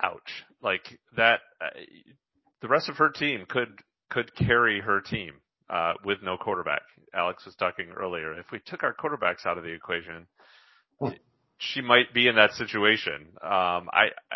[0.01, 0.43] Ouch.
[0.61, 1.79] Like that, uh,
[2.61, 3.79] the rest of her team could,
[4.09, 5.35] could carry her team,
[5.69, 6.81] uh, with no quarterback.
[7.13, 8.37] Alex was talking earlier.
[8.37, 10.27] If we took our quarterbacks out of the equation,
[11.57, 13.27] she might be in that situation.
[13.41, 14.35] Um, I, I,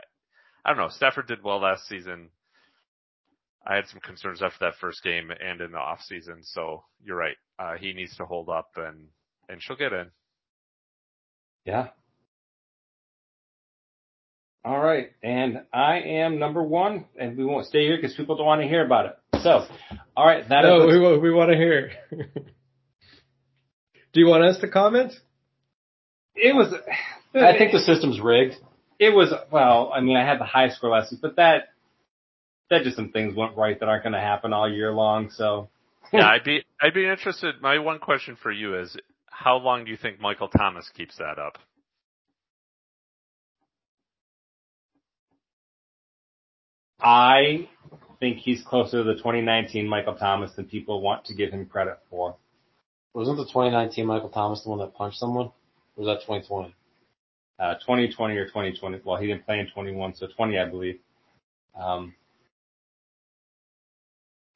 [0.66, 0.90] I don't know.
[0.90, 2.30] Stafford did well last season.
[3.66, 6.40] I had some concerns after that first game and in the off season.
[6.42, 7.38] So you're right.
[7.60, 9.08] Uh, he needs to hold up and,
[9.50, 10.08] and she'll get in.
[11.66, 11.90] Yeah,
[14.64, 18.46] all right, and I am number one, and we won't stay here because people don't
[18.46, 19.18] want to hear about it.
[19.42, 19.66] So,
[20.18, 21.92] all right, that no, is we we want to hear.
[24.12, 25.14] Do you want us to comment?
[26.36, 26.74] It was.
[27.34, 28.56] I think the system's rigged.
[29.00, 29.92] It was well.
[29.94, 31.70] I mean, I had the high score last week, but that
[32.70, 35.30] that just some things went right that aren't going to happen all year long.
[35.32, 35.70] So.
[36.14, 37.62] yeah, I'd be I'd be interested.
[37.62, 38.98] My one question for you is,
[39.30, 41.60] how long do you think Michael Thomas keeps that up?
[47.02, 47.70] I
[48.20, 52.00] think he's closer to the 2019 Michael Thomas than people want to give him credit
[52.10, 52.36] for.
[53.14, 55.48] Wasn't the 2019 Michael Thomas the one that punched someone?
[55.96, 56.76] Or was that 2020?
[57.60, 59.02] Uh, 2020 or 2020.
[59.04, 61.00] Well, he didn't play in 21, so 20, I believe.
[61.80, 62.16] Um,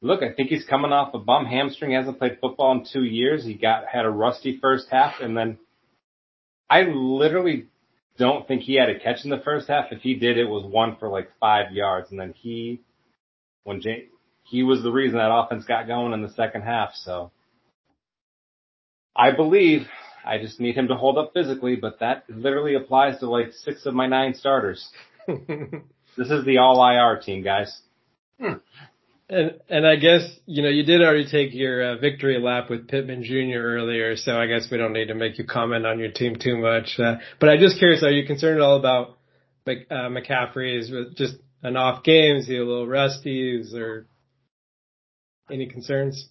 [0.02, 1.92] look, I think he's coming off a bum hamstring.
[1.92, 3.44] He hasn't played football in two years.
[3.44, 5.58] He got had a rusty first half, and then
[6.70, 7.68] I literally
[8.18, 9.86] don't think he had a catch in the first half.
[9.92, 12.12] If he did, it was one for like five yards.
[12.12, 12.82] And then he,
[13.64, 14.08] when Jay,
[14.44, 16.92] he was the reason that offense got going in the second half.
[16.94, 17.32] So
[19.16, 19.88] I believe
[20.26, 23.86] I just need him to hold up physically, but that literally applies to like six
[23.86, 24.90] of my nine starters.
[25.28, 27.82] this is the all IR team, guys.
[28.40, 28.54] Hmm.
[29.30, 32.90] And and I guess you know you did already take your uh, victory lap with
[32.90, 33.60] Pittman Jr.
[33.60, 36.58] earlier, so I guess we don't need to make you comment on your team too
[36.58, 37.00] much.
[37.00, 39.18] Uh, but I'm just curious: Are you concerned at all about
[39.66, 40.78] Mc, uh, McCaffrey?
[40.78, 42.36] Is just an off game?
[42.36, 43.60] Is he a little rusty?
[43.62, 44.08] Is there
[45.50, 46.28] Any concerns?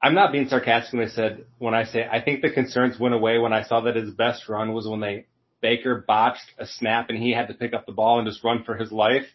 [0.00, 3.14] I'm not being sarcastic when I said when I say I think the concerns went
[3.14, 5.26] away when I saw that his best run was when they
[5.60, 8.64] Baker botched a snap and he had to pick up the ball and just run
[8.64, 9.26] for his life.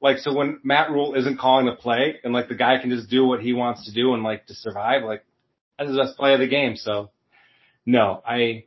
[0.00, 3.10] Like so when Matt Rhule isn't calling the play and like the guy can just
[3.10, 5.24] do what he wants to do and like to survive, like
[5.76, 6.76] that's the best play of the game.
[6.76, 7.10] So
[7.84, 8.64] no, I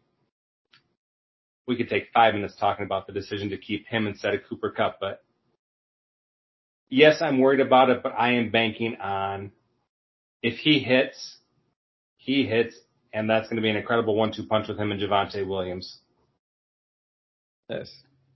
[1.67, 4.71] we could take five minutes talking about the decision to keep him instead of Cooper
[4.71, 5.23] Kupp, but
[6.89, 9.51] yes, I'm worried about it, but I am banking on
[10.43, 11.37] if he hits,
[12.17, 12.75] he hits,
[13.13, 15.99] and that's going to be an incredible one-two punch with him and Javonte Williams.
[17.69, 17.91] Yes.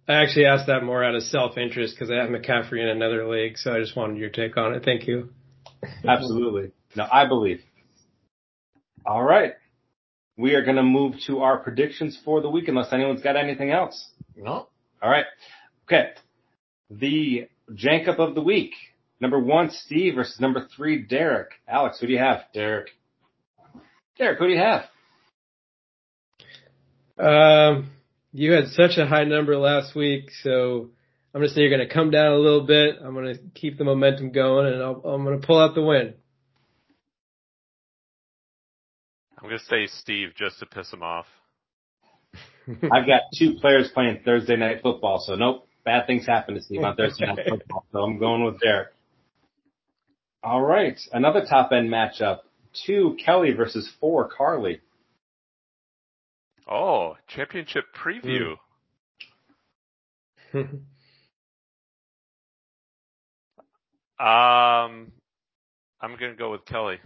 [0.08, 3.58] I actually asked that more out of self-interest because I have McCaffrey in another league,
[3.58, 4.84] so I just wanted your take on it.
[4.86, 5.30] Thank you.
[6.08, 6.72] Absolutely.
[6.96, 7.62] No, I believe.
[9.06, 9.54] All right.
[10.38, 13.72] We are going to move to our predictions for the week unless anyone's got anything
[13.72, 14.10] else.
[14.36, 14.68] No.
[15.02, 15.26] All right.
[15.88, 16.10] Okay.
[16.90, 18.74] The Jankup of the week.
[19.20, 21.52] Number one, Steve versus number three, Derek.
[21.68, 22.42] Alex, who do you have?
[22.54, 22.90] Derek.
[24.18, 24.84] Derek, who do you have?
[27.18, 27.92] Um,
[28.36, 30.90] you had such a high number last week, so
[31.34, 32.98] I'm going to say you're going to come down a little bit.
[33.02, 35.82] I'm going to keep the momentum going, and I'll, I'm going to pull out the
[35.82, 36.14] win.
[39.38, 41.28] I'm going to say Steve just to piss him off.
[42.68, 46.84] I've got two players playing Thursday night football, so nope, bad things happen to Steve
[46.84, 47.86] on Thursday night football.
[47.94, 48.90] So I'm going with Derek.
[50.44, 52.40] All right, another top end matchup:
[52.86, 54.82] two Kelly versus four Carly.
[56.68, 58.54] Oh, championship preview.
[60.56, 60.72] um,
[64.20, 66.98] I'm going to go with Kelly.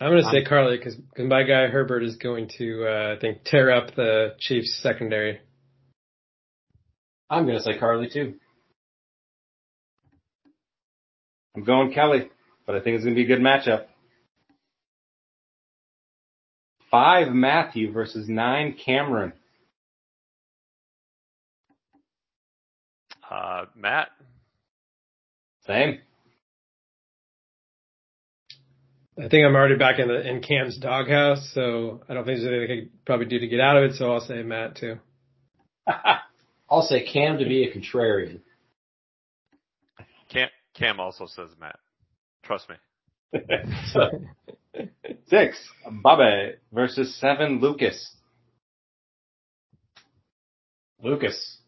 [0.00, 3.44] I'm going to say Carly because my guy Herbert is going to, uh, I think,
[3.44, 5.40] tear up the Chiefs secondary.
[7.30, 8.34] I'm going to say Carly too.
[11.56, 12.28] I'm going Kelly,
[12.66, 13.86] but I think it's going to be a good matchup.
[16.94, 19.32] Five Matthew versus nine Cameron.
[23.28, 24.10] Uh, Matt.
[25.66, 25.98] Same.
[29.18, 32.46] I think I'm already back in the in Cam's doghouse, so I don't think there's
[32.46, 33.96] anything I could probably do to get out of it.
[33.96, 34.98] So I'll say Matt too.
[36.70, 38.38] I'll say Cam to be a contrarian.
[40.30, 41.80] Cam, Cam also says Matt.
[42.44, 43.40] Trust me.
[45.28, 45.56] Six
[46.02, 48.16] Bobby versus seven Lucas.
[51.02, 51.58] Lucas.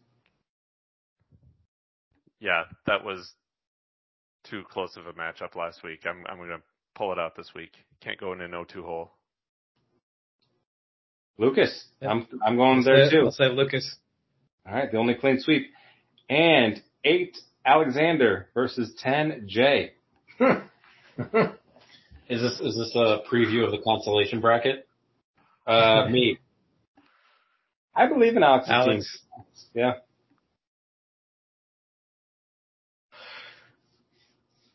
[2.39, 3.31] Yeah, that was
[4.49, 6.01] too close of a matchup last week.
[6.05, 6.61] I'm I'm going to
[6.95, 7.71] pull it out this week.
[8.01, 9.11] Can't go in an 0-2 hole.
[11.37, 11.85] Lucas.
[12.01, 12.09] Yeah.
[12.09, 13.25] I'm I'm going I'll there say, too.
[13.25, 13.95] I'll say Lucas.
[14.67, 15.67] All right, the only clean sweep.
[16.29, 19.93] And eight Alexander versus ten Jay.
[22.29, 24.87] Is this is this a preview of the consolation bracket?
[25.65, 26.39] Uh, me.
[27.95, 29.19] I believe in Alex's Alex.
[29.33, 29.43] team.
[29.73, 29.93] Yeah.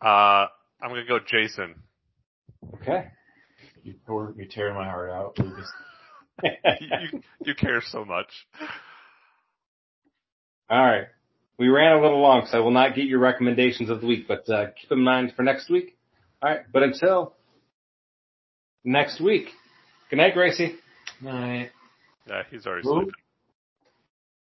[0.00, 0.48] Uh,
[0.82, 1.74] I'm going to go Jason.
[2.74, 3.08] Okay.
[3.84, 5.70] You tore you tearing my heart out, Lucas.
[6.42, 8.28] you, you care so much.
[10.70, 11.06] All right.
[11.58, 14.26] We ran a little long, so I will not get your recommendations of the week,
[14.26, 15.96] but uh, keep in mind for next week.
[16.42, 16.60] All right.
[16.72, 17.34] But until
[18.84, 19.48] next week,
[20.10, 20.76] good night, Gracie.
[21.20, 21.70] Night.
[22.28, 22.94] Yeah, he's already Who?
[22.94, 23.12] sleeping.